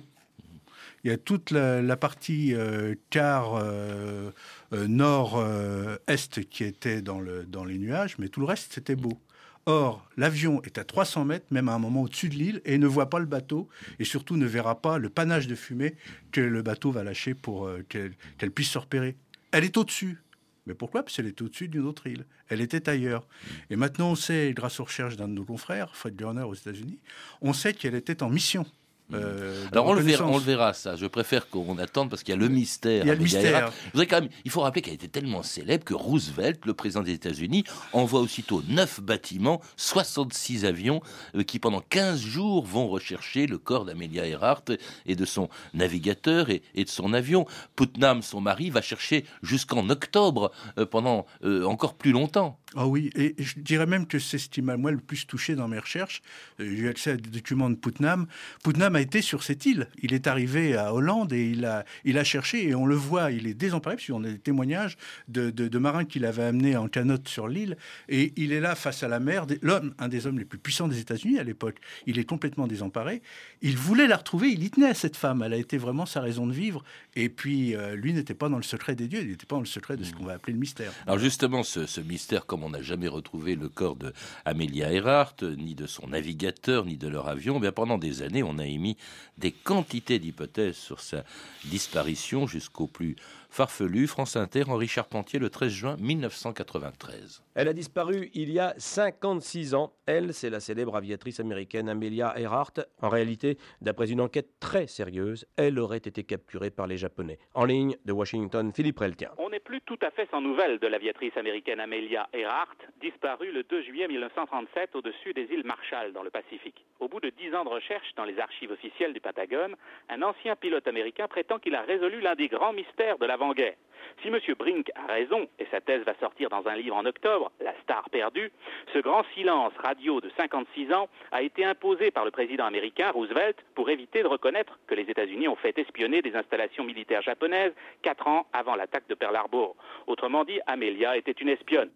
Il 1.04 1.10
y 1.10 1.12
a 1.12 1.18
toute 1.18 1.50
la, 1.50 1.96
partie 1.96 2.54
euh, 2.54 2.94
euh, 3.14 4.30
euh, 4.72 4.88
nord-est 4.88 6.48
qui 6.48 6.64
était 6.64 7.02
dans, 7.02 7.20
le, 7.20 7.44
dans 7.44 7.66
les 7.66 7.76
nuages, 7.76 8.16
mais 8.18 8.28
tout 8.28 8.40
le 8.40 8.46
reste, 8.46 8.72
c'était 8.72 8.96
beau. 8.96 9.20
Or, 9.66 10.06
l'avion 10.18 10.62
est 10.62 10.76
à 10.76 10.84
300 10.84 11.24
mètres, 11.24 11.46
même 11.50 11.68
à 11.68 11.74
un 11.74 11.78
moment 11.78 12.02
au-dessus 12.02 12.28
de 12.28 12.34
l'île, 12.34 12.60
et 12.66 12.76
ne 12.76 12.86
voit 12.86 13.08
pas 13.08 13.18
le 13.18 13.26
bateau, 13.26 13.68
et 13.98 14.04
surtout 14.04 14.36
ne 14.36 14.46
verra 14.46 14.80
pas 14.80 14.98
le 14.98 15.08
panache 15.08 15.46
de 15.46 15.54
fumée 15.54 15.96
que 16.32 16.40
le 16.42 16.62
bateau 16.62 16.90
va 16.90 17.02
lâcher 17.02 17.34
pour 17.34 17.66
euh, 17.66 17.84
qu'elle 17.88 18.50
puisse 18.50 18.70
se 18.70 18.78
repérer. 18.78 19.16
Elle 19.52 19.64
est 19.64 19.76
au-dessus. 19.76 20.18
Mais 20.66 20.74
pourquoi? 20.74 21.02
Parce 21.02 21.16
qu'elle 21.16 21.26
est 21.26 21.40
au-dessus 21.40 21.68
d'une 21.68 21.86
autre 21.86 22.06
île. 22.06 22.24
Elle 22.48 22.60
était 22.60 22.88
ailleurs. 22.88 23.26
Et 23.68 23.76
maintenant, 23.76 24.12
on 24.12 24.14
sait, 24.14 24.52
grâce 24.54 24.80
aux 24.80 24.84
recherches 24.84 25.16
d'un 25.16 25.28
de 25.28 25.34
nos 25.34 25.44
confrères, 25.44 25.94
Fred 25.94 26.16
Garner 26.16 26.42
aux 26.42 26.54
États-Unis, 26.54 26.98
on 27.42 27.52
sait 27.52 27.74
qu'elle 27.74 27.94
était 27.94 28.22
en 28.22 28.30
mission. 28.30 28.66
Euh, 29.12 29.66
de 29.66 29.72
Alors 29.72 29.86
on 29.86 29.92
le, 29.92 30.00
verra, 30.00 30.24
on 30.24 30.26
reconnaissance. 30.28 30.46
le 30.46 30.52
verra 30.52 30.72
ça. 30.72 30.96
Je 30.96 31.06
préfère 31.06 31.48
qu'on 31.48 31.78
attende 31.78 32.08
parce 32.10 32.22
qu'il 32.22 32.34
y 32.34 32.36
a 32.36 32.40
le 32.40 32.48
mystère. 32.48 33.04
Il 33.04 33.08
y 33.08 33.10
a 33.10 33.14
le 33.14 33.20
mystère. 33.20 33.70
Voudrais 33.92 34.06
quand 34.06 34.20
même, 34.22 34.30
il 34.44 34.50
faut 34.50 34.60
rappeler 34.62 34.82
qu'elle 34.82 34.94
était 34.94 35.08
tellement 35.08 35.42
célèbre 35.42 35.84
que 35.84 35.94
Roosevelt, 35.94 36.64
le 36.64 36.74
président 36.74 37.02
des 37.02 37.12
États-Unis, 37.12 37.64
envoie 37.92 38.20
aussitôt 38.20 38.62
neuf 38.68 39.00
bâtiments, 39.00 39.60
66 39.76 40.64
avions 40.64 41.02
euh, 41.34 41.42
qui 41.42 41.58
pendant 41.58 41.80
15 41.80 42.20
jours 42.20 42.64
vont 42.64 42.88
rechercher 42.88 43.46
le 43.46 43.58
corps 43.58 43.84
d'Amelia 43.84 44.26
Earhart 44.26 44.64
et 45.06 45.16
de 45.16 45.24
son 45.24 45.48
navigateur 45.74 46.50
et, 46.50 46.62
et 46.74 46.84
de 46.84 46.90
son 46.90 47.12
avion. 47.12 47.46
Putnam, 47.76 48.22
son 48.22 48.40
mari, 48.40 48.70
va 48.70 48.80
chercher 48.80 49.24
jusqu'en 49.42 49.90
octobre 49.90 50.50
euh, 50.78 50.86
pendant 50.86 51.26
euh, 51.44 51.64
encore 51.64 51.94
plus 51.94 52.12
longtemps. 52.12 52.58
Ah 52.76 52.86
oui, 52.86 53.10
et 53.14 53.34
je 53.38 53.54
dirais 53.60 53.86
même 53.86 54.06
que 54.06 54.18
c'est 54.18 54.38
ce 54.38 54.48
qui 54.48 54.62
m'a 54.62 54.76
moi 54.76 54.90
le 54.90 54.98
plus 54.98 55.26
touché 55.26 55.54
dans 55.54 55.68
mes 55.68 55.78
recherches. 55.78 56.22
Euh, 56.60 56.68
J'ai 56.68 56.82
eu 56.82 56.88
accès 56.88 57.10
à 57.12 57.16
des 57.16 57.30
documents 57.30 57.70
de 57.70 57.76
Putnam. 57.76 58.26
Putnam 58.62 58.96
a 58.96 59.00
été 59.00 59.22
sur 59.22 59.42
cette 59.42 59.64
île. 59.66 59.88
Il 60.02 60.12
est 60.12 60.26
arrivé 60.26 60.76
à 60.76 60.92
Hollande 60.92 61.32
et 61.32 61.48
il 61.50 61.64
a, 61.64 61.84
il 62.04 62.18
a 62.18 62.24
cherché, 62.24 62.68
et 62.68 62.74
on 62.74 62.86
le 62.86 62.94
voit, 62.96 63.30
il 63.30 63.46
est 63.46 63.54
désemparé, 63.54 63.96
parce 63.96 64.06
qu'on 64.08 64.24
a 64.24 64.28
des 64.28 64.38
témoignages 64.38 64.96
de, 65.28 65.50
de- 65.50 65.68
de 65.68 65.78
marins 65.78 66.04
qu'il 66.04 66.24
avait 66.24 66.42
amenés 66.44 66.76
en 66.76 66.88
canotte 66.88 67.28
sur 67.28 67.48
l'île, 67.48 67.76
et 68.08 68.32
il 68.36 68.52
est 68.52 68.60
là 68.60 68.74
face 68.74 69.02
à 69.02 69.08
la 69.08 69.20
mer, 69.20 69.46
l'homme, 69.62 69.94
un 69.98 70.08
des 70.08 70.26
hommes 70.26 70.38
les 70.38 70.44
plus 70.44 70.58
puissants 70.58 70.88
des 70.88 70.98
États-Unis 70.98 71.38
à 71.38 71.44
l'époque. 71.44 71.76
Il 72.06 72.18
est 72.18 72.24
complètement 72.24 72.66
désemparé. 72.66 73.22
Il 73.62 73.76
voulait 73.76 74.06
la 74.08 74.16
retrouver, 74.16 74.48
il 74.50 74.62
y 74.64 74.70
tenait, 74.70 74.94
cette 74.94 75.16
femme. 75.16 75.42
Elle 75.42 75.52
a 75.52 75.56
été 75.56 75.78
vraiment 75.78 76.06
sa 76.06 76.20
raison 76.20 76.46
de 76.46 76.52
vivre. 76.52 76.84
Et 77.16 77.28
puis, 77.28 77.74
euh, 77.76 77.94
lui 77.94 78.12
n'était 78.12 78.34
pas 78.34 78.48
dans 78.48 78.56
le 78.56 78.62
secret 78.62 78.94
des 78.96 79.06
dieux, 79.08 79.20
il 79.22 79.28
n'était 79.28 79.46
pas 79.46 79.56
dans 79.56 79.60
le 79.60 79.66
secret 79.66 79.96
de 79.96 80.04
ce 80.04 80.12
qu'on 80.12 80.24
va 80.24 80.32
appeler 80.34 80.52
le 80.52 80.58
mystère. 80.58 80.92
Alors 81.06 81.18
justement, 81.18 81.62
ce, 81.62 81.86
ce 81.86 82.00
mystère, 82.00 82.46
comme 82.64 82.72
on 82.72 82.76
n'a 82.76 82.82
jamais 82.82 83.08
retrouvé 83.08 83.56
le 83.56 83.68
corps 83.68 83.96
de 83.96 84.12
Amelia 84.44 84.92
Earhart, 84.92 85.36
ni 85.42 85.74
de 85.74 85.86
son 85.86 86.08
navigateur, 86.08 86.84
ni 86.84 86.96
de 86.96 87.08
leur 87.08 87.28
avion, 87.28 87.60
bien 87.60 87.72
pendant 87.72 87.98
des 87.98 88.22
années, 88.22 88.42
on 88.42 88.58
a 88.58 88.66
émis 88.66 88.96
des 89.38 89.52
quantités 89.52 90.18
d'hypothèses 90.18 90.76
sur 90.76 91.00
sa 91.00 91.24
disparition 91.64 92.46
jusqu'au 92.46 92.86
plus 92.86 93.16
farfelu. 93.54 94.06
France 94.06 94.36
Inter, 94.36 94.64
Henri 94.68 94.88
Charpentier, 94.88 95.38
le 95.38 95.48
13 95.48 95.72
juin 95.72 95.96
1993. 96.00 97.44
Elle 97.54 97.68
a 97.68 97.72
disparu 97.72 98.30
il 98.34 98.50
y 98.50 98.58
a 98.58 98.74
56 98.78 99.74
ans. 99.74 99.92
Elle, 100.06 100.34
c'est 100.34 100.50
la 100.50 100.58
célèbre 100.58 100.96
aviatrice 100.96 101.38
américaine 101.38 101.88
Amelia 101.88 102.34
Earhart. 102.36 102.72
En 103.00 103.08
réalité, 103.08 103.56
d'après 103.80 104.10
une 104.10 104.20
enquête 104.20 104.58
très 104.58 104.88
sérieuse, 104.88 105.46
elle 105.56 105.78
aurait 105.78 105.98
été 105.98 106.24
capturée 106.24 106.70
par 106.70 106.88
les 106.88 106.96
Japonais. 106.96 107.38
En 107.54 107.64
ligne 107.64 107.96
de 108.04 108.12
Washington, 108.12 108.72
Philippe 108.74 108.98
Reltien. 108.98 109.30
On 109.38 109.50
n'est 109.50 109.60
plus 109.60 109.80
tout 109.82 109.98
à 110.02 110.10
fait 110.10 110.28
sans 110.32 110.40
nouvelles 110.40 110.80
de 110.80 110.88
l'aviatrice 110.88 111.36
américaine 111.36 111.78
Amelia 111.78 112.28
Earhart, 112.32 112.53
disparue 113.00 113.52
le 113.52 113.62
2 113.64 113.82
juillet 113.82 114.08
1937 114.08 114.94
au-dessus 114.94 115.32
des 115.32 115.44
îles 115.52 115.64
Marshall 115.64 116.12
dans 116.12 116.22
le 116.22 116.30
Pacifique. 116.30 116.84
Au 117.00 117.08
bout 117.08 117.20
de 117.20 117.30
dix 117.30 117.54
ans 117.54 117.64
de 117.64 117.68
recherche 117.68 118.14
dans 118.16 118.24
les 118.24 118.38
archives 118.38 118.70
officielles 118.70 119.12
du 119.12 119.20
Pentagone, 119.20 119.76
un 120.08 120.22
ancien 120.22 120.56
pilote 120.56 120.86
américain 120.86 121.28
prétend 121.28 121.58
qu'il 121.58 121.74
a 121.74 121.82
résolu 121.82 122.20
l'un 122.20 122.34
des 122.34 122.48
grands 122.48 122.72
mystères 122.72 123.18
de 123.18 123.26
l'avant-guerre. 123.26 123.74
Si 124.22 124.28
M. 124.28 124.38
Brink 124.58 124.90
a 124.94 125.06
raison, 125.12 125.48
et 125.58 125.66
sa 125.70 125.80
thèse 125.80 126.04
va 126.04 126.14
sortir 126.20 126.48
dans 126.48 126.66
un 126.68 126.76
livre 126.76 126.96
en 126.96 127.04
octobre, 127.04 127.50
La 127.60 127.74
star 127.82 128.08
perdue, 128.10 128.52
ce 128.92 128.98
grand 128.98 129.24
silence 129.34 129.72
radio 129.82 130.20
de 130.20 130.30
56 130.36 130.92
ans 130.92 131.08
a 131.32 131.42
été 131.42 131.64
imposé 131.64 132.10
par 132.10 132.24
le 132.24 132.30
président 132.30 132.66
américain 132.66 133.10
Roosevelt 133.10 133.56
pour 133.74 133.90
éviter 133.90 134.22
de 134.22 134.28
reconnaître 134.28 134.78
que 134.86 134.94
les 134.94 135.10
États-Unis 135.10 135.48
ont 135.48 135.56
fait 135.56 135.76
espionner 135.78 136.22
des 136.22 136.36
installations 136.36 136.84
militaires 136.84 137.22
japonaises 137.22 137.72
quatre 138.02 138.28
ans 138.28 138.46
avant 138.52 138.76
l'attaque 138.76 139.08
de 139.08 139.14
Pearl 139.14 139.36
Harbor. 139.36 139.74
Autrement 140.06 140.44
dit, 140.44 140.60
Amelia 140.66 141.16
était 141.16 141.32
une 141.32 141.48
espionne. 141.48 141.90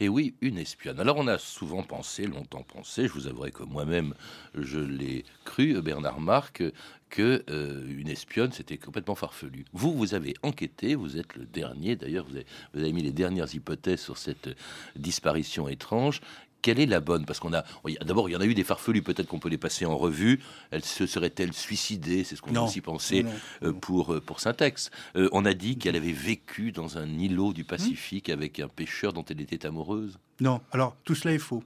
Et 0.00 0.08
oui, 0.08 0.34
une 0.40 0.58
espionne. 0.58 1.00
Alors 1.00 1.16
on 1.18 1.26
a 1.26 1.38
souvent 1.38 1.82
pensé, 1.82 2.26
longtemps 2.26 2.62
pensé, 2.62 3.06
je 3.06 3.12
vous 3.12 3.26
avouerai 3.26 3.50
que 3.52 3.62
moi-même 3.62 4.14
je 4.54 4.78
l'ai 4.78 5.24
cru, 5.44 5.80
Bernard 5.82 6.20
Marc, 6.20 6.62
que 7.08 7.44
euh, 7.50 7.86
une 7.88 8.08
espionne 8.08 8.52
c'était 8.52 8.78
complètement 8.78 9.14
farfelu. 9.14 9.64
Vous, 9.72 9.92
vous 9.92 10.14
avez 10.14 10.34
enquêté, 10.42 10.94
vous 10.94 11.18
êtes 11.18 11.34
le 11.36 11.44
dernier, 11.44 11.96
d'ailleurs 11.96 12.26
vous 12.26 12.36
avez, 12.36 12.46
vous 12.74 12.80
avez 12.80 12.92
mis 12.92 13.02
les 13.02 13.12
dernières 13.12 13.54
hypothèses 13.54 14.00
sur 14.00 14.18
cette 14.18 14.48
disparition 14.96 15.68
étrange. 15.68 16.20
Quelle 16.62 16.78
est 16.80 16.86
la 16.86 17.00
bonne? 17.00 17.24
Parce 17.24 17.40
qu'on 17.40 17.52
a, 17.54 17.64
d'abord, 18.04 18.28
il 18.28 18.32
y 18.32 18.36
en 18.36 18.40
a 18.40 18.46
eu 18.46 18.54
des 18.54 18.64
farfelus. 18.64 19.02
Peut-être 19.02 19.26
qu'on 19.28 19.38
peut 19.38 19.48
les 19.48 19.58
passer 19.58 19.86
en 19.86 19.96
revue. 19.96 20.40
Elle 20.70 20.84
se 20.84 21.06
serait-elle 21.06 21.52
suicidée? 21.52 22.24
C'est 22.24 22.36
ce 22.36 22.42
qu'on 22.42 22.54
a 22.56 22.60
aussi 22.60 22.80
pensé 22.80 23.22
Non, 23.22 23.30
non, 23.62 23.68
euh, 23.68 23.72
pour 23.72 24.14
euh, 24.14 24.20
pour 24.20 24.40
Syntex. 24.40 24.90
Euh, 25.16 25.28
on 25.32 25.44
a 25.44 25.54
dit 25.54 25.78
qu'elle 25.78 25.96
avait 25.96 26.12
vécu 26.12 26.72
dans 26.72 26.98
un 26.98 27.06
îlot 27.06 27.52
du 27.52 27.64
Pacifique 27.64 28.28
avec 28.28 28.60
un 28.60 28.68
pêcheur 28.68 29.12
dont 29.12 29.24
elle 29.28 29.40
était 29.40 29.64
amoureuse. 29.66 30.18
Non, 30.40 30.60
alors 30.72 30.96
tout 31.04 31.14
cela 31.14 31.34
est 31.34 31.38
faux. 31.38 31.62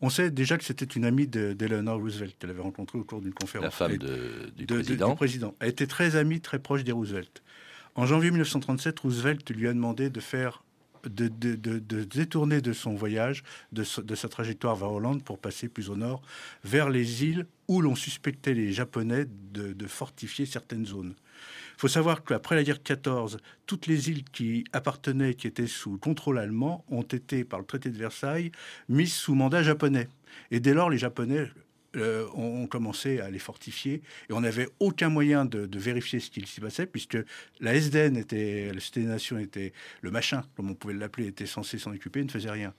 On 0.00 0.10
sait 0.10 0.30
déjà 0.30 0.58
que 0.58 0.64
c'était 0.64 0.84
une 0.84 1.04
amie 1.04 1.26
de- 1.28 1.52
d'Eleanor 1.52 1.98
Roosevelt 2.00 2.36
qu'elle 2.38 2.50
avait 2.50 2.62
rencontrée 2.62 2.98
au 2.98 3.04
cours 3.04 3.20
d'une 3.20 3.34
conférence. 3.34 3.64
La 3.64 3.70
femme 3.70 3.96
de- 3.96 4.50
du 4.56 4.64
de- 4.66 4.74
de- 4.76 4.82
président. 4.82 5.08
du 5.10 5.14
président. 5.16 5.54
Elle 5.60 5.68
était 5.70 5.86
très 5.86 6.16
amie, 6.16 6.40
très 6.40 6.58
proche 6.58 6.84
des 6.84 6.92
Roosevelt. 6.92 7.42
En 7.94 8.06
janvier 8.06 8.30
1937, 8.30 9.00
Roosevelt 9.00 9.48
lui 9.50 9.68
a 9.68 9.72
demandé 9.72 10.08
de 10.10 10.20
faire 10.20 10.62
de, 11.04 11.28
de, 11.28 11.54
de, 11.56 11.78
de 11.78 12.04
détourner 12.04 12.60
de 12.60 12.72
son 12.72 12.94
voyage, 12.94 13.42
de, 13.72 13.84
de 14.02 14.14
sa 14.14 14.28
trajectoire 14.28 14.76
vers 14.76 14.92
Hollande 14.92 15.22
pour 15.22 15.38
passer 15.38 15.68
plus 15.68 15.90
au 15.90 15.96
nord, 15.96 16.22
vers 16.64 16.90
les 16.90 17.24
îles 17.24 17.46
où 17.68 17.80
l'on 17.80 17.94
suspectait 17.94 18.54
les 18.54 18.72
Japonais 18.72 19.26
de, 19.52 19.86
fortifier 19.86 20.46
certaines 20.46 20.86
zones. 20.86 21.14
Il 21.76 21.80
faut 21.80 21.88
savoir 21.88 22.22
qu'après 22.22 22.54
la 22.54 22.62
guerre 22.62 22.78
de 22.78 22.82
14, 22.82 23.38
toutes 23.66 23.86
les 23.86 24.10
îles 24.10 24.24
qui 24.24 24.64
appartenaient, 24.72 25.34
qui 25.34 25.46
étaient 25.46 25.66
sous 25.66 25.98
contrôle 25.98 26.38
allemand, 26.38 26.84
ont 26.88 27.02
été, 27.02 27.44
par 27.44 27.58
le 27.58 27.64
traité 27.64 27.90
de 27.90 27.98
Versailles, 27.98 28.52
mises 28.88 29.14
sous 29.14 29.34
mandat 29.34 29.62
japonais. 29.62 30.08
Et 30.50 30.60
dès 30.60 30.74
lors, 30.74 30.90
les 30.90 30.98
Japonais 30.98 31.50
euh, 31.96 32.26
ont 32.34 32.66
commencé 32.66 33.20
à 33.20 33.30
les 33.30 33.38
fortifier 33.38 34.02
et 34.28 34.32
on 34.32 34.40
n'avait 34.40 34.68
aucun 34.80 35.08
moyen 35.08 35.44
de, 35.44 35.68
vérifier 35.78 36.20
ce 36.20 36.30
qu'il 36.30 36.46
s'y 36.46 36.60
passait 36.60 36.86
puisque 36.86 37.18
la 37.60 37.74
SDN 37.74 38.16
était, 38.16 38.70
la 38.72 38.80
Cité 38.80 39.00
des 39.00 39.06
Nations 39.06 39.38
était, 39.38 39.72
le 40.00 40.10
machin, 40.10 40.44
comme 40.56 40.70
on 40.70 40.74
pouvait 40.74 40.94
l'appeler, 40.94 41.26
était 41.26 41.46
censé 41.46 41.78
s'en 41.78 41.92
occuper, 41.92 42.20
il 42.20 42.26
ne 42.26 42.30
faisait 42.30 42.50
rien. 42.50 42.72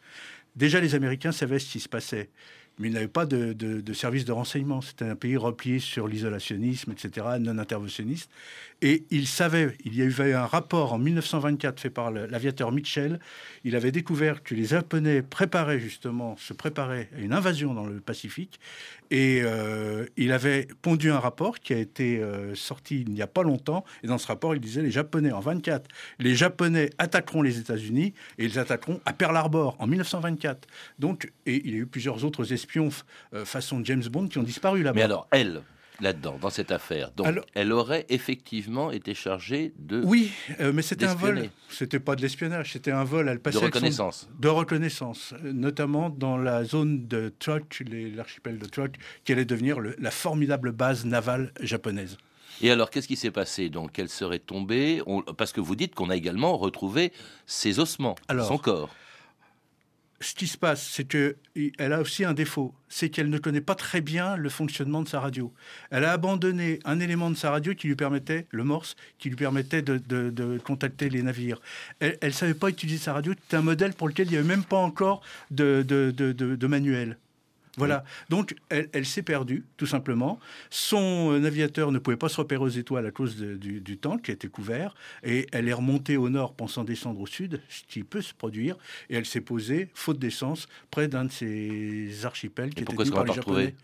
Déjà, 0.55 0.79
les 0.79 0.95
Américains 0.95 1.31
savaient 1.31 1.59
ce 1.59 1.71
qui 1.71 1.79
se 1.79 1.89
passait 1.89 2.29
mais 2.79 2.87
il 2.87 2.93
n'avait 2.93 3.07
pas 3.07 3.25
de, 3.25 3.53
de, 3.53 3.93
service 3.93 4.25
de 4.25 4.31
renseignement. 4.31 4.81
C'était 4.81 5.05
un 5.05 5.15
pays 5.15 5.37
replié 5.37 5.79
sur 5.79 6.07
l'isolationnisme, 6.07 6.91
etc., 6.91 7.27
non 7.39 7.57
interventionniste. 7.59 8.29
Et 8.81 9.05
il 9.11 9.27
savait, 9.27 9.77
il 9.85 9.95
y 9.95 10.01
a 10.01 10.05
eu 10.05 10.33
un 10.33 10.45
rapport 10.45 10.91
en 10.91 10.97
1924 10.97 11.79
fait 11.79 11.89
par 11.89 12.11
l'aviateur 12.11 12.73
Mitchell. 12.73 13.19
Il 13.63 13.77
avait 13.77 13.93
découvert 13.93 14.43
que 14.43 14.55
les 14.55 14.65
Japonais 14.65 15.21
préparaient 15.21 15.79
justement, 15.79 16.35
se 16.35 16.51
préparaient 16.51 17.09
à 17.15 17.21
une 17.21 17.31
invasion 17.31 17.73
dans 17.73 17.85
le 17.85 18.01
Pacifique. 18.01 18.59
Et 19.09 19.41
euh, 19.43 20.05
il 20.17 20.31
avait 20.31 20.67
pondu 20.81 21.11
un 21.11 21.19
rapport 21.19 21.59
qui 21.59 21.73
a 21.73 21.77
été 21.77 22.19
euh, 22.19 22.55
sorti 22.55 23.01
il 23.01 23.13
n'y 23.13 23.21
a 23.21 23.27
pas 23.27 23.43
longtemps. 23.43 23.85
Et 24.03 24.07
dans 24.07 24.17
ce 24.17 24.27
rapport, 24.27 24.55
il 24.55 24.59
disait 24.59 24.81
les 24.81 24.91
Japonais 24.91 25.31
en 25.31 25.39
24, 25.39 25.87
les 26.19 26.35
Japonais 26.35 26.89
attaqueront 26.97 27.41
les 27.41 27.59
États-Unis 27.59 28.13
et 28.37 28.45
ils 28.45 28.59
attaqueront 28.59 28.99
à 29.05 29.13
Pearl 29.13 29.37
Harbor 29.37 29.75
en 29.79 29.87
1924. 29.87 30.67
Donc, 30.99 31.31
et 31.45 31.61
il 31.63 31.71
y 31.71 31.75
a 31.75 31.77
eu 31.77 31.85
plusieurs 31.85 32.25
autres 32.25 32.51
espions 32.63 32.89
euh, 33.33 33.45
façon 33.45 33.81
James 33.83 34.03
Bond 34.09 34.27
qui 34.27 34.37
ont 34.37 34.43
disparu 34.43 34.83
là-bas. 34.83 34.95
Mais 34.95 35.03
alors, 35.03 35.27
elle, 35.31 35.61
là-dedans, 35.99 36.37
dans 36.39 36.49
cette 36.49 36.71
affaire. 36.71 37.11
Donc, 37.11 37.27
elle 37.53 37.71
aurait 37.71 38.05
effectivement 38.09 38.91
été 38.91 39.13
chargée 39.13 39.73
de. 39.77 40.01
Oui, 40.03 40.31
mais 40.59 40.81
c'était 40.81 41.05
un 41.05 41.15
vol. 41.15 41.49
C'était 41.69 41.99
pas 41.99 42.15
de 42.15 42.21
l'espionnage, 42.21 42.73
c'était 42.73 42.91
un 42.91 43.03
vol. 43.03 43.27
Elle 43.27 43.39
passait 43.39 43.59
de 43.59 43.65
reconnaissance. 43.65 44.29
De 44.39 44.47
reconnaissance, 44.47 45.33
notamment 45.43 46.09
dans 46.09 46.37
la 46.37 46.63
zone 46.63 47.07
de 47.07 47.33
Truk, 47.39 47.83
l'archipel 48.15 48.57
de 48.57 48.65
Truk, 48.65 48.95
qui 49.25 49.33
allait 49.33 49.45
devenir 49.45 49.77
la 49.79 50.11
formidable 50.11 50.71
base 50.71 51.05
navale 51.05 51.51
japonaise. 51.59 52.17
Et 52.61 52.69
alors, 52.69 52.89
qu'est-ce 52.91 53.07
qui 53.07 53.15
s'est 53.15 53.31
passé? 53.31 53.69
Donc, 53.69 53.97
elle 53.97 54.09
serait 54.09 54.39
tombée. 54.39 55.01
Parce 55.37 55.51
que 55.51 55.59
vous 55.59 55.75
dites 55.75 55.95
qu'on 55.95 56.09
a 56.09 56.15
également 56.15 56.55
retrouvé 56.55 57.11
ses 57.45 57.79
ossements, 57.79 58.15
son 58.29 58.57
corps 58.57 58.89
ce 60.23 60.33
qui 60.33 60.47
se 60.47 60.57
passe, 60.57 60.81
c'est 60.81 61.05
qu'elle 61.05 61.93
a 61.93 61.99
aussi 61.99 62.25
un 62.25 62.33
défaut, 62.33 62.73
c'est 62.89 63.09
qu'elle 63.09 63.29
ne 63.29 63.37
connaît 63.37 63.61
pas 63.61 63.75
très 63.75 64.01
bien 64.01 64.35
le 64.35 64.49
fonctionnement 64.49 65.01
de 65.01 65.07
sa 65.07 65.19
radio. 65.19 65.53
Elle 65.91 66.05
a 66.05 66.11
abandonné 66.11 66.79
un 66.85 66.99
élément 66.99 67.29
de 67.29 67.35
sa 67.35 67.51
radio 67.51 67.75
qui 67.75 67.87
lui 67.87 67.95
permettait, 67.95 68.47
le 68.51 68.63
morse, 68.63 68.95
qui 69.19 69.29
lui 69.29 69.35
permettait 69.35 69.81
de, 69.81 70.57
contacter 70.63 71.09
les 71.09 71.21
navires. 71.21 71.61
Elle 71.99 72.17
ne 72.21 72.29
savait 72.29 72.53
pas 72.53 72.69
utiliser 72.69 72.99
sa 72.99 73.13
radio, 73.13 73.33
c'était 73.33 73.57
un 73.57 73.61
modèle 73.61 73.93
pour 73.93 74.07
lequel 74.07 74.27
il 74.27 74.31
n'y 74.31 74.37
avait 74.37 74.47
même 74.47 74.63
pas 74.63 74.77
encore 74.77 75.21
de 75.51 76.67
manuel. 76.67 77.17
Voilà. 77.77 78.03
Donc, 78.29 78.55
elle, 78.69 79.05
s'est 79.05 79.23
perdue, 79.23 79.65
tout 79.77 79.87
simplement. 79.87 80.39
Son 80.69 81.31
euh, 81.31 81.39
navigateur 81.39 81.91
ne 81.91 81.97
pouvait 81.97 82.17
pas 82.17 82.29
se 82.29 82.37
repérer 82.37 82.61
aux 82.61 82.69
étoiles 82.69 83.05
à 83.05 83.11
cause 83.11 83.35
du, 83.35 83.97
temps 83.97 84.17
qui 84.17 84.31
était 84.31 84.47
couvert. 84.47 84.93
Et 85.23 85.47
elle 85.51 85.67
est 85.67 85.73
remontée 85.73 86.17
au 86.17 86.29
nord 86.29 86.53
pensant 86.53 86.83
descendre 86.83 87.19
au 87.21 87.25
sud, 87.25 87.61
ce 87.69 87.81
qui 87.87 88.03
peut 88.03 88.21
se 88.21 88.33
produire. 88.33 88.77
Et 89.09 89.15
elle 89.15 89.25
s'est 89.25 89.41
posée, 89.41 89.89
faute 89.95 90.19
d'essence, 90.19 90.67
près 90.91 91.07
d'un 91.07 91.25
de 91.25 91.31
ces 91.31 92.25
archipels 92.25 92.73
qui 92.75 92.83
étaient 92.83 92.95
tenus 92.95 93.11
par 93.11 93.25
les 93.25 93.33
Japonais. 93.33 93.75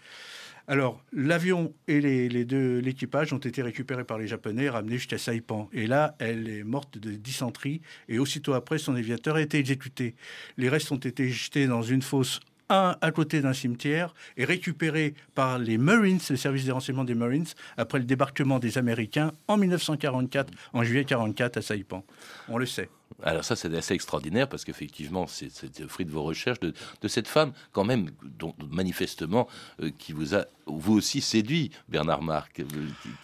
Alors, 0.68 1.04
l'avion 1.12 1.74
et 1.88 2.00
les, 2.00 2.46
deux 2.46 2.78
l'équipage 2.78 3.34
ont 3.34 3.40
été 3.40 3.64
récupérés 3.64 4.04
par 4.04 4.20
les 4.20 4.28
Japonais 4.28 4.66
et 4.66 4.70
ramenés 4.70 4.98
jusqu'à 4.98 5.18
Saipan. 5.18 5.68
Et 5.74 5.88
là, 5.88 6.16
elle 6.20 6.48
est 6.48 6.64
morte 6.64 7.00
de 7.00 7.10
dysenterie. 7.10 7.82
Et 8.08 8.20
aussitôt 8.20 8.54
après, 8.54 8.78
son 8.78 8.94
aviateur 8.94 9.38
a 9.38 9.42
été 9.42 9.58
exécuté. 9.58 10.14
Les 10.58 10.70
restes 10.70 10.92
ont 10.92 10.98
été 10.98 11.28
jetés 11.30 11.66
dans 11.66 11.82
une 11.82 12.04
fosse 12.04 12.40
un 12.70 12.96
à 13.02 13.12
côté 13.12 13.42
d'un 13.42 13.54
cimetière 13.54 14.14
et 14.38 14.46
récupéré 14.46 15.14
par 15.36 15.60
les 15.60 15.78
Marines, 15.78 16.20
le 16.30 16.36
service 16.36 16.66
des 16.66 16.72
renseignements 16.72 17.04
des 17.04 17.16
Marines, 17.16 17.46
après 17.78 18.00
le 18.00 18.06
débarquement 18.06 18.60
des 18.60 18.78
Américains 18.78 19.32
en 19.48 19.58
1944, 19.58 20.52
en 20.74 20.84
juillet 20.84 21.02
1944 21.02 21.58
à 21.58 21.62
Saipan. 21.62 22.04
On 22.48 22.58
le 22.58 22.66
sait. 22.66 22.90
Alors 23.24 23.44
ça, 23.44 23.56
c'est 23.56 23.74
assez 23.76 23.94
extraordinaire 23.94 24.48
parce 24.48 24.64
qu'effectivement, 24.64 25.28
c'est 25.28 25.80
le 25.80 25.88
fruit 25.88 26.06
de 26.06 26.12
vos 26.12 26.24
recherches 26.24 26.60
de, 26.60 26.74
cette 27.08 27.28
femme, 27.28 27.54
quand 27.72 27.84
même, 27.84 28.12
dont, 28.38 28.54
manifestement, 28.70 29.48
euh, 29.82 29.92
qui 29.98 30.14
vous 30.14 30.36
a 30.36 30.46
vous 30.68 30.94
aussi 30.94 31.20
séduit, 31.22 31.72
Bernard 31.90 32.22
Marc. 32.22 32.60
Euh, 32.60 32.66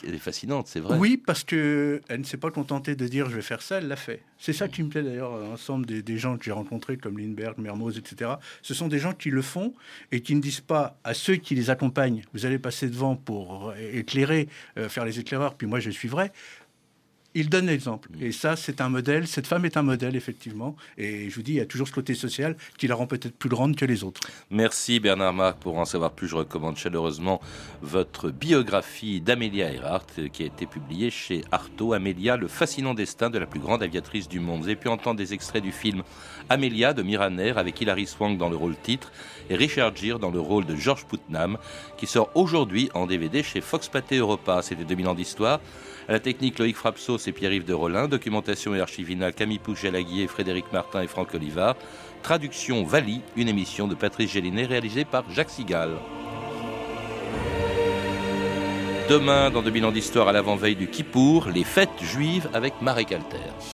elle 0.04 0.16
est 0.16 0.20
fascinante, 0.20 0.68
c'est 0.68 0.80
vrai. 0.80 0.98
Oui, 0.98 1.16
parce 1.16 1.44
que 1.44 2.02
elle 2.08 2.22
ne 2.22 2.26
s'est 2.26 2.38
pas 2.38 2.50
contentée 2.50 2.96
de 2.96 3.08
dire 3.08 3.30
je 3.30 3.36
vais 3.36 3.42
faire 3.42 3.62
ça, 3.62 3.78
elle 3.78 3.88
l'a 3.88 3.96
fait. 3.96 4.24
C'est 4.40 4.54
ça 4.54 4.68
qui 4.68 4.82
me 4.84 4.90
plaît 4.90 5.04
d'ailleurs, 5.04 5.38
l'ensemble 5.38 5.86
des, 5.86 6.02
des, 6.02 6.18
gens 6.18 6.38
que 6.38 6.44
j'ai 6.44 6.52
rencontrés, 6.52 6.98
comme 6.98 7.20
Lindbergh, 7.20 7.58
Mermoz, 7.60 7.98
etc. 7.98 8.32
Ce 8.64 8.74
sont 8.74 8.88
des 8.88 9.00
gens 9.00 9.14
qui 9.14 9.30
le 9.30 9.42
font 9.42 9.74
et 10.12 10.22
qui 10.22 10.36
ne 10.36 10.42
disent 10.42 10.62
pas 10.62 10.98
à 11.04 11.14
ceux 11.14 11.36
qui 11.36 11.56
les 11.56 11.70
accompagnent, 11.70 12.24
vous 12.34 12.46
allez 12.46 12.60
passer 12.60 12.88
devant 12.88 13.16
pour 13.16 13.74
éclairer, 13.94 14.50
euh, 14.78 14.90
faire 14.90 15.06
les 15.06 15.20
éclaireurs, 15.20 15.56
puis 15.56 15.68
moi 15.68 15.80
je 15.80 15.92
suivrai 15.92 16.32
il 17.36 17.50
donne 17.50 17.68
l'exemple. 17.68 18.10
Et 18.20 18.32
ça, 18.32 18.56
c'est 18.56 18.82
un 18.82 18.90
modèle. 18.90 19.28
Cette 19.28 19.46
femme 19.46 19.66
est 19.66 19.76
un 19.78 19.82
modèle, 19.84 20.16
effectivement. 20.16 20.76
Et 20.98 21.30
je 21.30 21.36
vous 21.36 21.42
dis, 21.42 21.52
il 21.52 21.58
y 21.58 21.62
a 21.62 21.66
toujours 21.66 21.88
ce 21.88 21.94
côté 21.94 22.16
social 22.16 22.56
qui 22.78 22.88
la 22.88 22.96
rend 22.96 23.08
peut-être 23.08 23.36
plus 23.36 23.50
grande 23.50 23.76
que 23.76 23.86
les 23.86 24.04
autres. 24.04 24.22
Merci 24.50 25.00
Bernard 25.02 25.34
Marc. 25.34 25.60
Pour 25.60 25.78
en 25.78 25.86
savoir 25.86 26.12
plus, 26.12 26.30
je 26.30 26.36
recommande 26.36 26.78
chaleureusement 26.78 27.42
votre 27.82 28.30
biographie 28.32 29.20
d'Amélia 29.20 29.72
Earhart 29.72 30.08
qui 30.32 30.44
a 30.44 30.46
été 30.46 30.66
publiée 30.66 31.12
chez 31.12 31.44
Artaud. 31.52 31.94
Amélia, 31.94 32.38
le 32.38 32.48
fascinant 32.48 32.94
destin 32.94 33.30
de 33.30 33.38
la 33.38 33.46
plus 33.46 33.60
grande 33.60 33.84
aviatrice 33.84 34.30
du 34.30 34.40
monde. 34.40 34.62
Vous 34.62 34.68
avez 34.68 34.78
pu 34.78 34.88
entendre 34.88 35.18
des 35.18 35.34
extraits 35.34 35.62
du 35.62 35.74
film 35.74 36.04
Amélia 36.50 36.94
de 36.94 37.04
Miraner 37.04 37.54
avec 37.58 37.80
Hilary 37.82 38.08
Swank 38.08 38.38
dans 38.38 38.50
le 38.50 38.56
rôle 38.56 38.78
titre 38.78 39.12
et 39.50 39.56
Richard 39.56 39.96
Gere 39.96 40.20
dans 40.20 40.32
le 40.32 40.40
rôle 40.40 40.66
de 40.66 40.76
George 40.76 41.06
Putnam 41.06 41.58
qui 41.98 42.08
sort 42.08 42.30
aujourd'hui 42.36 42.90
en 42.94 43.08
DVD 43.08 43.44
chez 43.44 43.60
Fox 43.60 43.90
Pathé 43.90 44.18
Europa. 44.18 44.62
C'était 44.62 44.86
2000 44.86 45.08
ans 45.10 45.16
d'histoire. 45.16 45.60
À 46.08 46.12
la 46.12 46.20
technique, 46.20 46.60
Loïc 46.60 46.76
Frapsos 46.76 47.25
et 47.28 47.32
Pierre-Yves 47.32 47.66
de 47.66 47.74
Rollin. 47.74 48.08
Documentation 48.08 48.76
et 48.76 48.82
archivina, 48.82 49.32
Camille 49.32 49.60
Pouche-Jalaguier, 49.60 50.28
Frédéric 50.28 50.72
Martin 50.72 51.02
et 51.02 51.08
Franck 51.08 51.34
Olivard. 51.34 51.76
Traduction 52.24 52.84
Vali, 52.84 53.22
une 53.36 53.48
émission 53.48 53.88
de 53.88 53.96
Patrice 53.96 54.32
Gélinet 54.32 54.66
réalisée 54.66 55.06
par 55.06 55.24
Jacques 55.32 55.50
Sigal. 55.50 55.92
Demain, 59.10 59.52
dans 59.52 59.62
2000 59.62 59.86
ans 59.86 59.92
d'histoire 59.92 60.28
à 60.28 60.32
l'avant-veille 60.32 60.76
du 60.76 60.88
Kippour, 60.88 61.50
les 61.54 61.64
fêtes 61.64 62.02
juives 62.02 62.50
avec 62.54 62.82
Marek 62.82 63.12
Alter. 63.12 63.56